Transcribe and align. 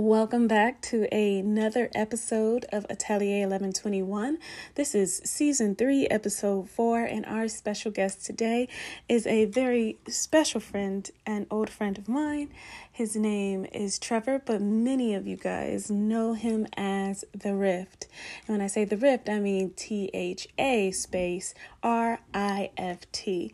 Welcome 0.00 0.48
back 0.48 0.80
to 0.84 1.14
another 1.14 1.90
episode 1.94 2.64
of 2.72 2.86
Atelier 2.88 3.46
1121. 3.46 4.38
This 4.74 4.94
is 4.94 5.20
season 5.26 5.74
three, 5.74 6.06
episode 6.06 6.70
four, 6.70 7.04
and 7.04 7.26
our 7.26 7.48
special 7.48 7.90
guest 7.90 8.24
today 8.24 8.66
is 9.10 9.26
a 9.26 9.44
very 9.44 9.98
special 10.08 10.58
friend 10.58 11.10
and 11.26 11.46
old 11.50 11.68
friend 11.68 11.98
of 11.98 12.08
mine. 12.08 12.48
His 12.90 13.14
name 13.14 13.66
is 13.74 13.98
Trevor, 13.98 14.40
but 14.42 14.62
many 14.62 15.14
of 15.14 15.26
you 15.26 15.36
guys 15.36 15.90
know 15.90 16.32
him 16.32 16.66
as 16.78 17.22
Tha 17.34 17.54
Rift. 17.54 18.06
And 18.46 18.54
when 18.56 18.62
I 18.62 18.68
say 18.68 18.86
Tha 18.86 18.96
Rift, 18.96 19.28
I 19.28 19.38
mean 19.38 19.72
T 19.76 20.08
H 20.14 20.48
A 20.58 20.92
space 20.92 21.52
R 21.82 22.20
I 22.32 22.70
F 22.78 23.00
T. 23.12 23.52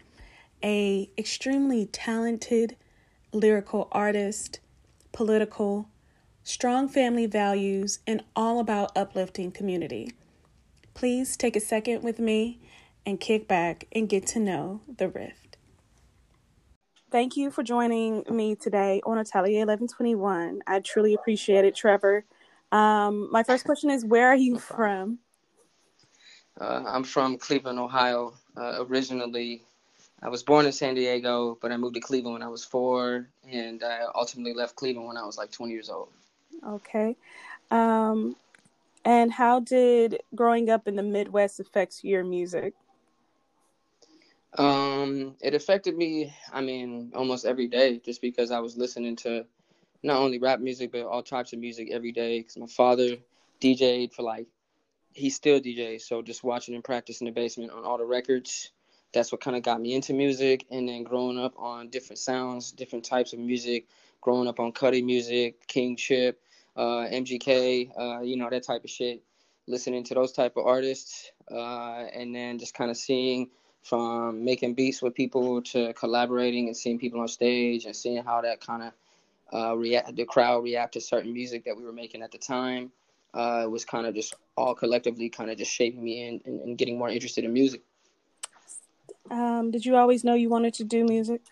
A 0.63 1.11
extremely 1.19 1.87
talented 1.87 2.77
lyrical 3.33 3.89
artist, 3.91 4.61
political 5.11 5.89
strong 6.47 6.89
family 6.89 7.27
values, 7.27 7.99
and 8.07 8.23
all 8.37 8.61
about 8.61 8.97
uplifting 8.97 9.51
community. 9.51 10.13
Please 10.95 11.37
take 11.37 11.57
a 11.57 11.61
second 11.61 12.05
with 12.05 12.21
me 12.21 12.61
and 13.05 13.19
kick 13.19 13.49
back 13.49 13.87
and 13.93 14.09
get 14.09 14.27
to 14.29 14.39
know 14.39 14.81
Tha 14.87 15.09
Rift. 15.09 15.57
Thank 17.11 17.37
you 17.37 17.51
for 17.51 17.65
joining 17.65 18.23
me 18.31 18.55
today 18.55 19.01
on 19.05 19.19
Atelier 19.19 19.67
1121. 19.67 20.63
I 20.69 20.79
truly 20.81 21.15
appreciate 21.15 21.65
it, 21.65 21.75
Trevor. 21.75 22.25
Um, 22.71 23.29
my 23.33 23.43
first 23.43 23.65
question 23.65 23.91
is 23.91 24.05
Where 24.05 24.29
are 24.29 24.37
you 24.37 24.57
from? 24.59 25.19
Uh, 26.61 26.85
I'm 26.87 27.03
from 27.03 27.39
Cleveland, 27.39 27.81
Ohio. 27.81 28.35
Uh, 28.57 28.85
originally, 28.89 29.63
I 30.23 30.29
was 30.29 30.45
born 30.45 30.65
in 30.65 30.73
San 30.73 30.95
Diego, 30.95 31.59
but 31.61 31.73
I 31.73 31.77
moved 31.77 31.97
to 31.97 32.01
Cleveland 32.01 32.35
when 32.35 32.43
I 32.43 32.49
was 32.49 32.65
four, 32.65 33.29
and 33.51 33.83
I 33.83 34.03
ultimately 34.15 34.55
left 34.55 34.77
Cleveland 34.77 35.09
when 35.09 35.17
I 35.17 35.27
was 35.27 35.37
like 35.37 35.51
20 35.51 35.73
years 35.73 35.91
old. 35.91 36.09
Okay. 36.65 37.17
Um, 37.71 38.37
and 39.05 39.33
how 39.33 39.61
did 39.61 40.21
growing 40.35 40.71
up 40.71 40.89
in 40.89 40.97
the 40.97 41.03
Midwest 41.03 41.61
affect 41.61 42.03
your 42.03 42.25
music? 42.25 42.75
Um, 44.59 45.37
it 45.43 45.55
affected 45.55 45.97
me, 45.97 46.33
I 46.53 46.61
mean, 46.61 47.13
almost 47.15 47.45
every 47.45 47.69
day 47.69 48.01
just 48.05 48.23
because 48.23 48.51
I 48.51 48.61
was 48.61 48.77
listening 48.77 49.17
to 49.17 49.45
not 50.03 50.19
only 50.19 50.39
rap 50.39 50.61
music, 50.61 50.93
but 50.93 51.03
all 51.03 51.23
types 51.23 51.53
of 51.53 51.59
music 51.59 51.91
every 51.91 52.13
day. 52.13 52.41
Because 52.41 52.57
my 52.57 52.67
father 52.67 53.17
DJ'd 53.61 54.13
for 54.13 54.23
like, 54.23 54.47
he 55.13 55.31
still 55.31 55.61
DJs. 55.61 56.03
So 56.03 56.23
just 56.23 56.45
watching 56.45 56.75
him 56.75 56.83
practice 56.83 57.21
in 57.21 57.27
the 57.27 57.33
basement 57.33 57.73
on 57.73 57.85
all 57.85 57.99
the 57.99 58.05
records, 58.05 58.71
that's 59.13 59.33
what 59.33 59.41
kind 59.41 59.57
of 59.57 59.63
got 59.63 59.81
me 59.81 59.95
into 59.95 60.15
music. 60.15 60.67
And 60.71 60.89
then 60.89 61.03
growing 61.03 61.39
up 61.39 61.55
on 61.59 61.89
different 61.89 62.19
sounds, 62.19 62.73
different 62.73 63.05
types 63.05 63.33
of 63.33 63.39
music, 63.39 63.87
growing 64.21 64.49
up 64.49 64.61
on 64.61 64.73
Cudi 64.73 65.05
music, 65.05 65.67
King 65.67 65.97
Chip, 65.97 66.41
uh, 66.77 67.07
MGK, 67.11 67.91
uh, 67.99 68.21
you 68.23 68.37
know, 68.37 68.49
that 68.51 68.65
type 68.65 68.85
of 68.85 68.91
shit. 68.91 69.23
Listening 69.69 70.05
to 70.05 70.15
those 70.15 70.31
type 70.31 70.57
of 70.57 70.65
artists, 70.65 71.33
uh, 71.51 72.05
and 72.15 72.33
then 72.33 72.59
just 72.59 72.75
kind 72.75 72.91
of 72.91 72.97
seeing 72.97 73.51
from 73.83 74.45
making 74.45 74.75
beats 74.75 75.03
with 75.03 75.15
people 75.15 75.63
to 75.63 75.93
collaborating 75.95 76.67
and 76.67 76.77
seeing 76.77 76.99
people 76.99 77.21
on 77.21 77.29
stage 77.29 77.85
and 77.85 77.95
seeing 77.95 78.23
how 78.23 78.41
that 78.41 78.61
kind 78.61 78.83
of 78.83 78.93
uh, 79.53 79.77
react, 79.77 80.15
the 80.17 80.25
crowd 80.25 80.63
react 80.65 80.95
to 80.95 81.01
certain 81.01 81.33
music 81.33 81.65
that 81.65 81.77
we 81.77 81.85
were 81.85 81.93
making 81.93 82.23
at 82.23 82.33
the 82.33 82.39
time. 82.39 82.91
Uh, 83.35 83.63
it 83.65 83.71
was 83.71 83.85
kind 83.85 84.07
of 84.07 84.15
just 84.15 84.35
all 84.57 84.75
collectively 84.75 85.29
kind 85.29 85.51
of 85.51 85.59
just 85.59 85.71
shaping 85.71 86.03
me 86.03 86.29
and, 86.29 86.41
and, 86.47 86.61
and 86.63 86.79
getting 86.79 86.99
more 86.99 87.09
interested 87.09 87.45
in 87.45 87.53
music. 87.53 87.83
Um, 89.31 89.71
did 89.71 89.85
you 89.85 89.97
always 89.97 90.25
know 90.25 90.35
you 90.35 90.49
wanted 90.49 90.75
to 90.75 90.85
do 90.85 91.05
music? 91.05 91.43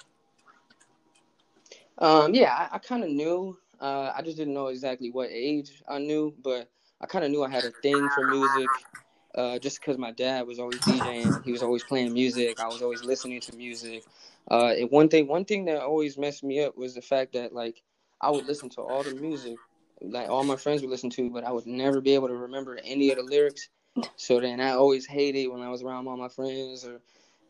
Um, 1.98 2.34
yeah, 2.34 2.52
I, 2.52 2.76
I 2.76 2.78
kind 2.78 3.04
of 3.04 3.10
knew 3.10 3.58
uh, 3.84 4.14
I 4.16 4.22
just 4.22 4.38
didn't 4.38 4.54
know 4.54 4.68
exactly 4.68 5.10
what 5.10 5.28
age 5.30 5.82
I 5.86 5.98
knew, 5.98 6.34
but 6.42 6.70
I 7.02 7.06
kind 7.06 7.22
of 7.22 7.30
knew 7.30 7.44
I 7.44 7.50
had 7.50 7.66
a 7.66 7.70
thing 7.70 8.08
for 8.08 8.24
music. 8.24 8.86
Uh, 9.34 9.58
just 9.58 9.78
because 9.80 9.98
my 9.98 10.10
dad 10.12 10.46
was 10.46 10.58
always 10.58 10.80
DJing, 10.80 11.42
he 11.44 11.52
was 11.52 11.62
always 11.62 11.84
playing 11.84 12.14
music. 12.14 12.58
I 12.60 12.68
was 12.68 12.80
always 12.80 13.04
listening 13.04 13.42
to 13.42 13.54
music. 13.54 14.04
Uh, 14.50 14.68
and 14.68 14.90
one 14.90 15.10
thing, 15.10 15.26
one 15.28 15.44
thing 15.44 15.66
that 15.66 15.82
always 15.82 16.16
messed 16.16 16.42
me 16.42 16.64
up 16.64 16.78
was 16.78 16.94
the 16.94 17.02
fact 17.02 17.34
that 17.34 17.52
like 17.52 17.82
I 18.22 18.30
would 18.30 18.46
listen 18.46 18.70
to 18.70 18.80
all 18.80 19.04
the 19.04 19.10
music, 19.10 19.58
like 20.00 20.30
all 20.30 20.44
my 20.44 20.56
friends 20.56 20.80
would 20.80 20.90
listen 20.90 21.10
to, 21.10 21.28
but 21.28 21.44
I 21.44 21.52
would 21.52 21.66
never 21.66 22.00
be 22.00 22.14
able 22.14 22.28
to 22.28 22.36
remember 22.36 22.78
any 22.82 23.10
of 23.10 23.18
the 23.18 23.22
lyrics. 23.22 23.68
So 24.16 24.40
then 24.40 24.60
I 24.60 24.70
always 24.70 25.04
hated 25.04 25.48
when 25.48 25.60
I 25.60 25.68
was 25.68 25.82
around 25.82 26.08
all 26.08 26.16
my 26.16 26.28
friends 26.28 26.86
or 26.86 27.00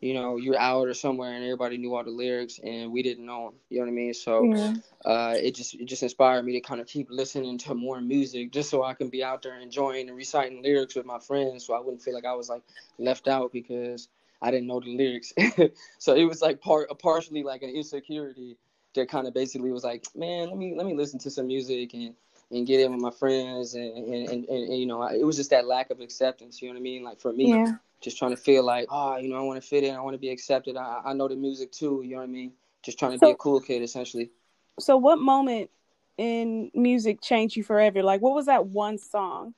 you 0.04 0.12
know, 0.12 0.36
you're 0.36 0.58
out 0.58 0.86
or 0.86 0.92
somewhere 0.92 1.32
and 1.32 1.42
everybody 1.42 1.78
knew 1.78 1.94
all 1.94 2.04
the 2.04 2.10
lyrics 2.10 2.60
and 2.62 2.92
we 2.92 3.02
didn't 3.02 3.24
know 3.24 3.46
them. 3.46 3.54
You 3.70 3.78
know 3.78 3.86
what 3.86 3.92
I 3.92 3.94
mean? 3.94 4.12
So 4.12 4.44
yeah. 4.44 4.74
uh, 5.02 5.34
it 5.34 5.54
just 5.54 5.74
it 5.76 5.86
just 5.86 6.02
inspired 6.02 6.44
me 6.44 6.52
to 6.52 6.60
kind 6.60 6.78
of 6.78 6.86
keep 6.86 7.08
listening 7.10 7.56
to 7.58 7.74
more 7.74 8.02
music 8.02 8.52
just 8.52 8.68
so 8.68 8.84
I 8.84 8.92
can 8.92 9.08
be 9.08 9.24
out 9.24 9.40
there 9.40 9.58
enjoying 9.58 10.08
and 10.08 10.16
reciting 10.16 10.62
lyrics 10.62 10.94
with 10.94 11.06
my 11.06 11.18
friends 11.18 11.64
so 11.64 11.72
I 11.72 11.80
wouldn't 11.80 12.02
feel 12.02 12.12
like 12.12 12.26
I 12.26 12.34
was 12.34 12.50
like 12.50 12.60
left 12.98 13.28
out 13.28 13.50
because 13.50 14.08
I 14.42 14.50
didn't 14.50 14.66
know 14.66 14.80
the 14.80 14.94
lyrics. 14.94 15.32
so 15.98 16.14
it 16.14 16.24
was 16.24 16.42
like 16.42 16.60
part 16.60 16.90
partially 16.98 17.42
like 17.42 17.62
an 17.62 17.70
insecurity 17.70 18.58
that 18.94 19.08
kind 19.08 19.26
of 19.26 19.32
basically 19.32 19.72
was 19.72 19.84
like, 19.84 20.04
man, 20.14 20.48
let 20.48 20.58
me 20.58 20.74
let 20.76 20.84
me 20.84 20.94
listen 20.94 21.18
to 21.20 21.30
some 21.30 21.46
music 21.46 21.94
and 21.94 22.14
and 22.50 22.66
get 22.66 22.80
in 22.80 22.92
with 22.92 23.00
my 23.00 23.10
friends 23.10 23.72
and 23.72 23.96
and, 23.96 24.28
and, 24.28 24.44
and 24.50 24.78
you 24.78 24.84
know 24.84 25.02
it 25.04 25.24
was 25.24 25.36
just 25.36 25.48
that 25.48 25.66
lack 25.66 25.88
of 25.88 26.00
acceptance 26.00 26.60
you 26.60 26.68
know 26.68 26.74
what 26.74 26.78
i 26.78 26.82
mean 26.82 27.02
like 27.02 27.18
for 27.18 27.32
me 27.32 27.48
yeah 27.48 27.72
just 28.04 28.18
trying 28.18 28.30
to 28.30 28.36
feel 28.36 28.62
like, 28.62 28.86
oh, 28.90 29.16
you 29.16 29.28
know, 29.28 29.36
I 29.36 29.40
want 29.40 29.60
to 29.60 29.66
fit 29.66 29.82
in, 29.82 29.94
I 29.94 30.00
want 30.00 30.14
to 30.14 30.18
be 30.18 30.28
accepted. 30.28 30.76
I, 30.76 31.00
I 31.04 31.12
know 31.14 31.26
the 31.26 31.36
music 31.36 31.72
too, 31.72 32.02
you 32.04 32.12
know 32.12 32.18
what 32.18 32.24
I 32.24 32.26
mean? 32.26 32.52
Just 32.82 32.98
trying 32.98 33.12
to 33.12 33.18
so, 33.18 33.26
be 33.26 33.32
a 33.32 33.36
cool 33.36 33.60
kid, 33.60 33.82
essentially. 33.82 34.30
So, 34.78 34.96
what 34.96 35.18
moment 35.18 35.70
in 36.18 36.70
music 36.74 37.20
changed 37.22 37.56
you 37.56 37.64
forever? 37.64 38.02
Like, 38.02 38.20
what 38.20 38.34
was 38.34 38.46
that 38.46 38.66
one 38.66 38.98
song? 38.98 39.54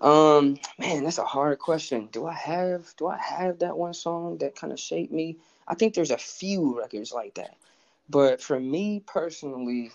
Um, 0.00 0.58
man, 0.78 1.04
that's 1.04 1.18
a 1.18 1.24
hard 1.24 1.58
question. 1.58 2.08
Do 2.12 2.26
I 2.26 2.34
have 2.34 2.94
do 2.96 3.08
I 3.08 3.18
have 3.18 3.58
that 3.60 3.76
one 3.76 3.94
song 3.94 4.38
that 4.38 4.54
kind 4.54 4.72
of 4.72 4.78
shaped 4.78 5.12
me? 5.12 5.38
I 5.66 5.74
think 5.74 5.94
there's 5.94 6.10
a 6.10 6.18
few 6.18 6.78
records 6.78 7.12
like 7.12 7.34
that. 7.34 7.56
But 8.08 8.40
for 8.40 8.60
me 8.60 9.02
personally, 9.06 9.90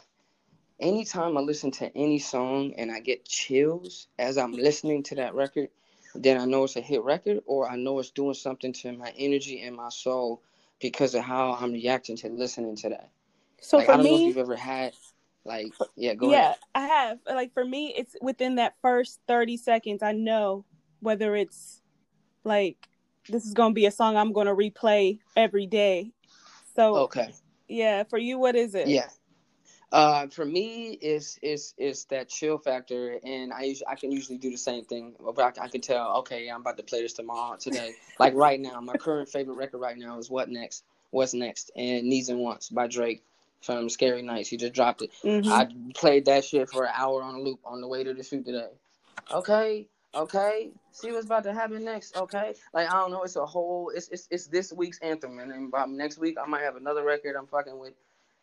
anytime 0.79 1.37
I 1.37 1.41
listen 1.41 1.71
to 1.71 1.95
any 1.95 2.19
song 2.19 2.73
and 2.77 2.91
I 2.91 2.99
get 2.99 3.25
chills 3.25 4.07
as 4.17 4.37
I'm 4.37 4.53
listening 4.53 5.03
to 5.03 5.15
that 5.15 5.35
record, 5.35 5.69
then 6.16 6.39
I 6.39 6.45
know 6.45 6.63
it's 6.63 6.75
a 6.75 6.81
hit 6.81 7.03
record, 7.03 7.41
or 7.45 7.69
I 7.69 7.75
know 7.75 7.99
it's 7.99 8.11
doing 8.11 8.33
something 8.33 8.73
to 8.73 8.91
my 8.94 9.13
energy 9.17 9.61
and 9.61 9.75
my 9.75 9.89
soul 9.89 10.41
because 10.79 11.16
of 11.16 11.23
how 11.23 11.53
I'm 11.53 11.72
reacting 11.72 12.17
to 12.17 12.29
listening 12.29 12.75
to 12.77 12.89
that. 12.89 13.09
So 13.61 13.77
like, 13.77 13.85
for 13.85 13.94
I 13.94 13.97
don't 13.97 14.05
me, 14.05 14.11
know 14.11 14.17
if 14.17 14.27
you've 14.27 14.38
ever 14.38 14.55
had 14.55 14.94
like 15.45 15.73
yeah, 15.95 16.13
go 16.13 16.31
yeah, 16.31 16.39
ahead. 16.39 16.57
I 16.75 16.88
have. 16.88 17.19
Like 17.27 17.53
for 17.53 17.66
me, 17.66 17.94
it's 17.95 18.16
within 18.22 18.55
that 18.55 18.75
first 18.81 19.19
thirty 19.27 19.57
seconds. 19.57 20.03
I 20.03 20.11
know 20.11 20.66
whether 20.99 21.35
it's 21.35 21.81
like 22.43 22.88
this 23.29 23.45
is 23.45 23.53
gonna 23.53 23.73
be 23.73 23.85
a 23.85 23.91
song 23.91 24.17
I'm 24.17 24.33
gonna 24.33 24.55
replay 24.55 25.19
every 25.35 25.67
day. 25.67 26.11
So 26.75 26.95
okay, 26.97 27.33
yeah. 27.67 28.03
For 28.03 28.17
you, 28.17 28.38
what 28.39 28.55
is 28.55 28.75
it? 28.75 28.88
Yeah. 28.88 29.07
Uh, 29.91 30.28
for 30.28 30.46
me, 30.46 30.97
it's 31.02 31.38
it's 31.41 31.74
it's 31.78 32.06
that 32.06 32.29
chill 32.29 32.57
factor, 32.57 33.19
and 33.24 33.52
I 33.52 33.63
usually 33.63 33.88
I 33.88 33.96
can 33.96 34.12
usually 34.12 34.38
do 34.38 34.50
the 34.50 34.57
same 34.57 34.85
thing. 34.85 35.16
But 35.19 35.59
I, 35.59 35.66
I 35.66 35.68
can 35.68 35.81
tell, 35.81 36.18
okay, 36.19 36.50
I'm 36.50 36.62
about 36.62 36.78
to 36.78 36.84
play 36.84 37.02
this 37.02 37.13
tomorrow, 37.13 37.57
today. 37.57 37.94
like 38.19 38.34
right 38.34 38.59
now, 38.59 38.79
my 38.79 38.94
current 38.94 39.28
favorite 39.28 39.56
record 39.56 39.79
right 39.79 39.97
now 39.97 40.18
is 40.18 40.29
"What 40.29 40.50
Next." 40.50 40.84
What's 41.09 41.34
next? 41.34 41.72
And 41.75 42.07
"Needs 42.07 42.29
and 42.29 42.40
Wants" 42.40 42.69
by 42.69 42.88
Drake 42.88 43.22
from 43.62 43.90
Scary 43.90 44.22
Nights. 44.22 44.47
He 44.47 44.56
just 44.56 44.74
dropped 44.74 45.02
it. 45.02 45.12
Mm-hmm. 45.25 45.52
I 45.52 45.68
played 45.94 46.25
that 46.25 46.46
shit 46.46 46.69
for 46.69 46.85
an 46.85 46.94
hour 46.96 47.22
on 47.22 47.35
a 47.35 47.40
loop 47.40 47.59
on 47.66 47.81
the 47.81 47.88
way 47.88 48.06
to 48.06 48.13
the 48.13 48.23
shoot 48.23 48.46
today. 48.46 48.69
Okay, 49.29 49.90
okay. 50.16 50.72
See 50.94 51.12
what's 51.12 51.25
about 51.25 51.44
to 51.44 51.53
happen 51.53 51.84
next. 51.84 52.16
Okay, 52.16 52.56
like 52.73 52.88
I 52.90 52.94
don't 52.94 53.12
know. 53.12 53.23
It's 53.23 53.35
a 53.35 53.46
whole. 53.46 53.91
It's 53.94 54.08
it's 54.08 54.29
it's 54.31 54.47
this 54.47 54.72
week's 54.72 55.00
anthem, 55.00 55.40
and 55.40 55.52
then 55.52 55.69
by 55.69 55.85
next 55.85 56.18
week 56.18 56.38
I 56.41 56.47
might 56.47 56.62
have 56.62 56.78
another 56.78 57.03
record 57.03 57.35
I'm 57.35 57.47
fucking 57.47 57.78
with 57.78 57.94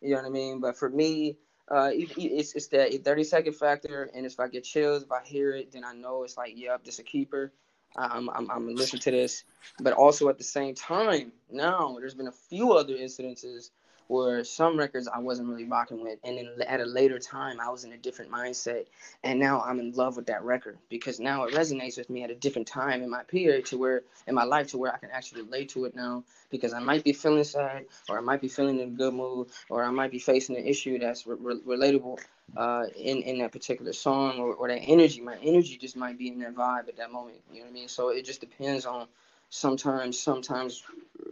you 0.01 0.11
know 0.11 0.17
what 0.17 0.27
I 0.27 0.31
mean? 0.31 0.61
But 0.61 0.77
for 0.77 0.89
me, 0.89 1.37
uh, 1.71 1.91
it's 1.93 2.55
it's 2.55 2.67
that 2.69 2.93
30 3.05 3.25
second 3.25 3.53
factor, 3.55 4.11
and 4.15 4.25
if 4.25 4.41
I 4.41 4.49
get 4.49 4.65
chills, 4.65 5.03
if 5.03 5.13
I 5.13 5.23
hear 5.25 5.55
it, 5.55 5.73
then 5.73 5.85
I 5.85 5.93
know 5.93 6.25
it's 6.25 6.37
like, 6.37 6.53
yep, 6.57 6.85
this 6.85 6.95
is 6.95 7.01
a 7.01 7.05
keeper. 7.05 7.53
I'm 7.97 8.29
I'm 8.31 8.51
I'm 8.51 8.75
gonna 8.75 8.87
to 8.87 9.11
this. 9.11 9.45
But 9.81 9.93
also 9.93 10.29
at 10.29 10.39
the 10.39 10.45
same 10.45 10.75
time, 10.75 11.33
now 11.51 11.97
there's 11.99 12.15
been 12.15 12.29
a 12.29 12.33
few 12.33 12.73
other 12.73 12.95
incidences 12.95 13.71
where 14.09 14.43
some 14.43 14.79
records 14.79 15.09
I 15.09 15.19
wasn't 15.19 15.49
really 15.49 15.67
rocking 15.67 16.03
with, 16.03 16.19
and 16.25 16.39
then 16.39 16.49
at 16.67 16.81
a 16.81 16.85
later 16.87 17.19
time 17.19 17.61
I 17.61 17.71
was 17.71 17.85
in 17.85 17.93
a 17.93 17.97
different 17.99 18.31
mindset, 18.33 18.87
and 19.23 19.39
now 19.39 19.61
I'm 19.61 19.79
in 19.81 19.93
love 19.93 20.17
with 20.17 20.27
that 20.27 20.43
record 20.43 20.79
because 20.89 21.21
now 21.21 21.45
it 21.45 21.55
resonates 21.55 21.99
with 21.99 22.11
me 22.11 22.25
at 22.25 22.31
a 22.31 22.35
different 22.35 22.67
time 22.69 23.03
in 23.03 23.11
my 23.11 23.23
period 23.25 23.67
to 23.67 23.79
where 23.79 24.03
in 24.27 24.35
my 24.35 24.45
life 24.45 24.69
to 24.69 24.79
where 24.79 24.93
I 24.95 24.99
can 24.99 25.11
actually 25.11 25.43
relate 25.43 25.69
to 25.71 25.85
it 25.85 25.95
now 25.95 26.25
because 26.51 26.73
I 26.73 26.81
might 26.81 27.05
be 27.05 27.13
feeling 27.13 27.45
sad 27.45 27.87
or 28.09 28.19
I 28.19 28.23
might 28.23 28.41
be 28.41 28.49
feeling 28.49 28.81
in 28.81 28.89
a 28.89 28.93
good 28.93 29.15
mood 29.15 29.49
or 29.69 29.85
I 29.85 29.91
might 29.91 30.11
be 30.11 30.19
facing 30.19 30.57
an 30.57 30.67
issue 30.67 30.99
that's 30.99 31.27
re- 31.27 31.37
re- 31.39 31.77
relatable 31.77 32.19
uh, 32.57 32.87
in 32.97 33.19
in 33.23 33.39
that 33.39 33.53
particular 33.53 33.93
song 33.93 34.39
or, 34.39 34.55
or 34.55 34.69
that 34.69 34.81
energy. 34.81 35.21
My 35.21 35.37
energy 35.43 35.77
just 35.77 35.97
might 35.97 36.19
be 36.19 36.29
in 36.29 36.39
that 36.41 36.55
vibe 36.55 36.89
at 36.89 36.97
that 36.97 37.13
moment. 37.13 37.39
You 37.53 37.61
know 37.61 37.67
what 37.67 37.71
I 37.71 37.75
mean? 37.75 37.89
So 37.89 38.09
it 38.09 38.25
just 38.25 38.41
depends 38.41 38.87
on. 38.87 39.07
Sometimes, 39.51 40.19
sometimes 40.19 40.83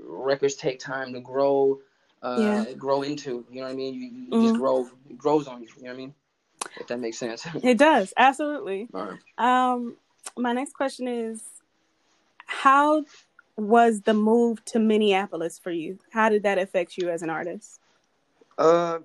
records 0.07 0.55
take 0.55 0.79
time 0.79 1.13
to 1.13 1.21
grow 1.21 1.81
uh, 2.23 2.37
yeah. 2.39 2.73
grow 2.75 3.03
into. 3.03 3.45
You 3.51 3.61
know 3.61 3.67
what 3.67 3.73
I 3.73 3.77
mean? 3.77 3.95
You, 3.95 4.01
you 4.01 4.29
mm-hmm. 4.31 4.43
just 4.43 4.57
grow, 4.57 4.89
it 5.09 5.19
grows 5.19 5.47
on 5.47 5.63
you. 5.63 5.69
You 5.77 5.85
know 5.85 5.91
what 5.91 5.95
I 5.95 5.99
mean? 5.99 6.15
if 6.81 6.87
that 6.89 6.99
makes 6.99 7.19
sense. 7.19 7.47
it 7.63 7.79
does 7.79 8.13
absolutely. 8.17 8.89
Right. 8.97 9.19
Um, 9.39 9.97
my 10.37 10.53
next 10.53 10.73
question 10.73 11.07
is, 11.07 11.43
how 12.47 13.05
was 13.57 14.03
the 14.03 14.15
move 14.15 14.65
to 14.67 14.79
Minneapolis 14.79 15.59
for 15.59 15.71
you? 15.71 15.99
How 16.11 16.29
did 16.29 16.43
that 16.45 16.59
affect 16.59 16.97
you 16.97 17.11
as 17.11 17.23
an 17.23 17.31
artist? 17.31 17.81
Uh, 18.59 18.99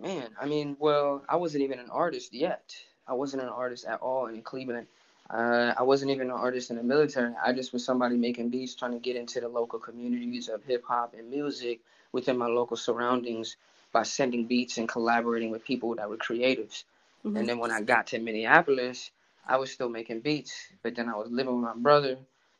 man, 0.00 0.28
I 0.40 0.46
mean, 0.46 0.76
well, 0.80 1.22
I 1.28 1.36
wasn't 1.36 1.62
even 1.62 1.78
an 1.78 1.90
artist 1.90 2.34
yet. 2.34 2.74
I 3.06 3.14
wasn't 3.14 3.42
an 3.42 3.48
artist 3.48 3.84
at 3.84 4.00
all 4.00 4.26
in 4.26 4.42
Cleveland. 4.42 4.86
Uh, 5.28 5.74
I 5.76 5.82
wasn't 5.84 6.10
even 6.10 6.28
an 6.28 6.36
artist 6.36 6.70
in 6.70 6.76
the 6.76 6.82
military. 6.82 7.32
I 7.44 7.52
just 7.52 7.72
was 7.72 7.84
somebody 7.84 8.16
making 8.16 8.50
beats, 8.50 8.74
trying 8.74 8.92
to 8.92 8.98
get 8.98 9.14
into 9.16 9.40
the 9.40 9.48
local 9.48 9.78
communities 9.78 10.48
of 10.48 10.64
hip 10.64 10.84
hop 10.84 11.14
and 11.16 11.30
music 11.30 11.80
within 12.12 12.38
my 12.38 12.46
local 12.46 12.76
surroundings 12.76 13.56
by 13.92 14.02
sending 14.02 14.46
beats 14.46 14.78
and 14.78 14.88
collaborating 14.88 15.50
with 15.50 15.64
people 15.64 15.94
that 15.96 16.08
were 16.08 16.16
creatives. 16.16 16.84
Mm-hmm. 17.24 17.36
And 17.36 17.48
then 17.48 17.58
when 17.58 17.70
I 17.70 17.80
got 17.80 18.08
to 18.08 18.18
Minneapolis, 18.18 19.10
I 19.46 19.56
was 19.56 19.70
still 19.70 19.88
making 19.88 20.20
beats, 20.20 20.68
but 20.82 20.94
then 20.94 21.08
I 21.08 21.16
was 21.16 21.30
living 21.30 21.54
with 21.54 21.64
my 21.64 21.74
brother, 21.74 22.16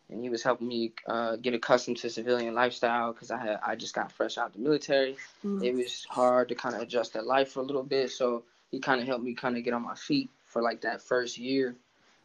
and 0.08 0.22
he 0.22 0.28
was 0.28 0.42
helping 0.42 0.68
me 0.68 0.92
uh, 1.06 1.36
get 1.36 1.54
accustomed 1.54 1.98
to 1.98 2.10
civilian 2.10 2.54
lifestyle 2.54 3.12
because 3.12 3.30
I 3.30 3.38
had 3.38 3.60
I 3.64 3.76
just 3.76 3.94
got 3.94 4.10
fresh 4.12 4.38
out 4.38 4.52
the 4.52 4.58
military. 4.58 5.12
Mm-hmm. 5.44 5.62
It 5.62 5.74
was 5.74 6.04
hard 6.08 6.48
to 6.48 6.54
kind 6.54 6.74
of 6.74 6.82
adjust 6.82 7.12
that 7.12 7.26
life 7.26 7.52
for 7.52 7.60
a 7.60 7.64
little 7.64 7.82
bit, 7.84 8.10
so 8.10 8.42
he 8.70 8.80
kind 8.80 9.00
of 9.00 9.06
helped 9.06 9.24
me 9.24 9.34
kind 9.34 9.56
of 9.56 9.64
get 9.64 9.74
on 9.74 9.82
my 9.82 9.94
feet 9.94 10.30
for 10.46 10.62
like 10.62 10.80
that 10.82 11.02
first 11.02 11.38
year. 11.38 11.76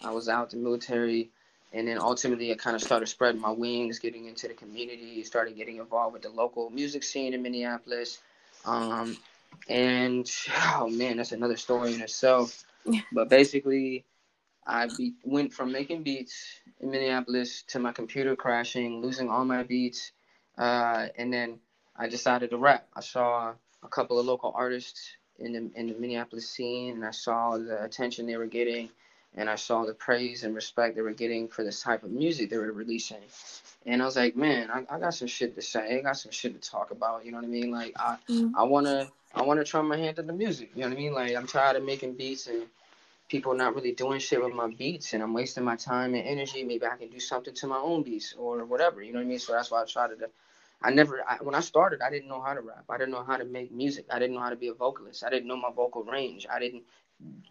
I 0.04 0.12
was 0.12 0.28
out 0.28 0.50
the 0.50 0.58
military, 0.58 1.30
and 1.76 1.86
then 1.86 2.00
ultimately 2.00 2.52
I 2.52 2.56
kind 2.56 2.76
of 2.76 2.82
started 2.82 3.08
spreading 3.08 3.42
my 3.42 3.52
wings, 3.52 4.00
getting 4.00 4.26
into 4.26 4.48
the 4.48 4.54
community, 4.54 5.22
started 5.24 5.58
getting 5.58 5.78
involved 5.78 6.14
with 6.14 6.22
the 6.22 6.30
local 6.30 6.70
music 6.70 7.04
scene 7.04 7.34
in 7.34 7.42
Minneapolis. 7.42 8.20
Um, 8.64 9.18
and 9.68 10.32
oh 10.74 10.90
man, 10.90 11.18
that's 11.18 11.34
another 11.34 11.58
story 11.58 11.94
in 11.94 12.02
itself. 12.02 12.64
Yeah. 12.86 13.02
But 13.12 13.30
basically, 13.30 14.06
I 14.66 14.88
be, 14.98 15.16
went 15.26 15.54
from 15.54 15.72
making 15.72 16.04
beats 16.04 16.62
in 16.80 16.92
Minneapolis 16.92 17.64
to 17.68 17.80
my 17.80 17.92
computer 17.92 18.38
crashing, 18.38 19.02
losing 19.02 19.30
all 19.30 19.44
my 19.44 19.64
beats, 19.64 20.14
uh, 20.58 21.08
and 21.18 21.32
then 21.32 21.60
I 21.98 22.08
decided 22.08 22.52
to 22.52 22.58
rap. 22.58 22.88
I 22.96 23.02
saw 23.02 23.54
a 23.84 23.88
couple 23.90 24.18
of 24.18 24.26
local 24.26 24.54
artists 24.56 25.12
in 25.40 25.52
the 25.52 25.72
in 25.78 25.88
the 25.88 25.96
Minneapolis 25.96 26.50
scene, 26.50 26.96
and 26.96 27.06
I 27.06 27.12
saw 27.12 27.58
the 27.58 27.84
attention 27.84 28.26
they 28.26 28.38
were 28.38 28.48
getting, 28.48 28.90
and 29.36 29.50
I 29.50 29.56
saw 29.56 29.86
the 29.86 29.94
praise 29.94 30.44
and 30.44 30.56
respect 30.56 30.96
they 30.96 31.02
were 31.02 31.12
getting 31.12 31.48
for 31.48 31.64
this 31.64 31.82
type 31.82 32.04
of 32.04 32.12
music 32.12 32.50
they 32.50 32.58
were 32.58 32.72
releasing. 32.72 33.22
And 33.86 34.02
I 34.02 34.06
was 34.06 34.16
like, 34.16 34.36
man, 34.36 34.72
I, 34.72 34.86
I 34.90 35.00
got 35.00 35.14
some 35.14 35.28
shit 35.28 35.56
to 35.56 35.62
say. 35.62 36.00
I 36.00 36.02
got 36.02 36.18
some 36.18 36.32
shit 36.32 36.60
to 36.60 36.70
talk 36.70 36.92
about. 36.92 37.26
You 37.26 37.32
know 37.32 37.38
what 37.38 37.46
I 37.46 37.50
mean? 37.50 37.72
Like 37.72 37.94
I 37.98 38.18
mm-hmm. 38.30 38.58
I 38.58 38.64
wanna 38.64 39.08
I 39.34 39.42
wanna 39.44 39.64
try 39.64 39.82
my 39.82 39.98
hand 39.98 40.18
at 40.18 40.28
the 40.28 40.34
music. 40.34 40.72
You 40.74 40.82
know 40.82 40.90
what 40.90 40.98
I 40.98 41.00
mean? 41.00 41.14
Like 41.14 41.36
I'm 41.36 41.48
tired 41.48 41.76
of 41.76 41.84
making 41.84 42.14
beats 42.14 42.48
and 42.48 42.64
people 43.28 43.54
not 43.54 43.76
really 43.76 43.92
doing 43.92 44.20
shit 44.20 44.44
with 44.44 44.54
my 44.54 44.68
beats 44.68 45.14
and 45.14 45.22
I'm 45.22 45.34
wasting 45.34 45.64
my 45.64 45.76
time 45.76 46.14
and 46.14 46.26
energy. 46.26 46.64
Maybe 46.64 46.86
I 46.86 46.96
can 46.96 47.10
do 47.10 47.20
something 47.20 47.54
to 47.56 47.68
my 47.68 47.78
own 47.78 48.04
beats 48.04 48.36
or 48.38 48.66
whatever. 48.66 49.02
You 49.02 49.14
know 49.14 49.20
what 49.20 49.26
I 49.26 49.30
mean? 49.30 49.40
So 49.40 49.54
that's 49.54 49.72
why 49.72 49.82
I 49.82 49.86
tried 49.86 50.08
to. 50.20 50.30
I 50.82 50.92
never, 50.92 51.24
I, 51.28 51.38
when 51.42 51.56
I 51.56 51.62
started, 51.62 52.02
I 52.02 52.12
didn't 52.12 52.28
know 52.28 52.42
how 52.42 52.54
to 52.54 52.62
rap. 52.62 52.84
I 52.90 52.98
didn't 52.98 53.14
know 53.14 53.24
how 53.24 53.38
to 53.38 53.46
make 53.46 53.72
music. 53.72 54.06
I 54.12 54.20
didn't 54.20 54.36
know 54.36 54.42
how 54.42 54.50
to 54.50 54.56
be 54.56 54.68
a 54.68 54.74
vocalist. 54.74 55.24
I 55.24 55.30
didn't 55.30 55.48
know 55.48 55.56
my 55.56 55.72
vocal 55.72 56.04
range. 56.04 56.46
I 56.52 56.60
didn't 56.60 56.84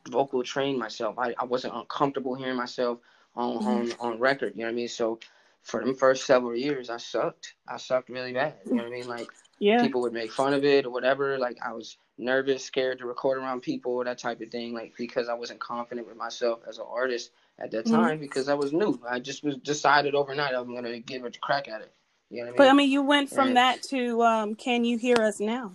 vocal 0.08 0.42
train 0.42 0.78
myself. 0.78 1.18
I, 1.18 1.34
I 1.38 1.44
wasn't 1.44 1.74
uncomfortable 1.74 2.34
hearing 2.34 2.56
myself 2.56 2.98
on, 3.34 3.58
mm-hmm. 3.58 4.02
on, 4.02 4.12
on 4.14 4.20
record. 4.20 4.54
You 4.54 4.60
know 4.60 4.66
what 4.66 4.72
I 4.72 4.76
mean? 4.76 4.88
So 4.88 5.18
for 5.62 5.80
them 5.80 5.94
first 5.94 6.26
several 6.26 6.54
years, 6.56 6.90
I 6.90 6.98
sucked. 6.98 7.54
I 7.66 7.76
sucked 7.76 8.08
really 8.08 8.32
bad. 8.32 8.54
You 8.66 8.74
know 8.74 8.82
what 8.82 8.92
I 8.92 8.94
mean? 8.94 9.08
Like, 9.08 9.28
yeah. 9.58 9.82
people 9.82 10.02
would 10.02 10.12
make 10.12 10.32
fun 10.32 10.54
of 10.54 10.64
it 10.64 10.84
or 10.84 10.90
whatever. 10.90 11.38
Like, 11.38 11.56
I 11.64 11.72
was 11.72 11.96
nervous, 12.18 12.64
scared 12.64 12.98
to 12.98 13.06
record 13.06 13.38
around 13.38 13.62
people, 13.62 14.02
that 14.04 14.18
type 14.18 14.40
of 14.40 14.50
thing. 14.50 14.72
Like 14.72 14.94
because 14.96 15.28
I 15.28 15.34
wasn't 15.34 15.60
confident 15.60 16.06
with 16.06 16.16
myself 16.16 16.60
as 16.68 16.78
an 16.78 16.84
artist 16.88 17.30
at 17.58 17.70
that 17.72 17.84
mm-hmm. 17.84 17.94
time 17.94 18.10
mm-hmm. 18.12 18.20
because 18.20 18.48
I 18.48 18.54
was 18.54 18.72
new. 18.72 19.00
I 19.08 19.20
just 19.20 19.42
was 19.42 19.56
decided 19.58 20.14
overnight 20.14 20.54
I'm 20.54 20.74
gonna 20.74 20.98
give 21.00 21.24
it 21.24 21.36
a 21.36 21.40
crack 21.40 21.68
at 21.68 21.80
it. 21.80 21.92
You 22.30 22.38
know 22.38 22.42
what 22.42 22.46
I 22.46 22.50
mean? 22.50 22.56
But 22.56 22.68
I 22.68 22.72
mean, 22.72 22.90
you 22.90 23.02
went 23.02 23.30
from 23.30 23.48
and, 23.48 23.56
that 23.56 23.82
to 23.84 24.22
um, 24.22 24.54
"Can 24.54 24.84
You 24.84 24.98
Hear 24.98 25.16
Us 25.16 25.40
Now"? 25.40 25.72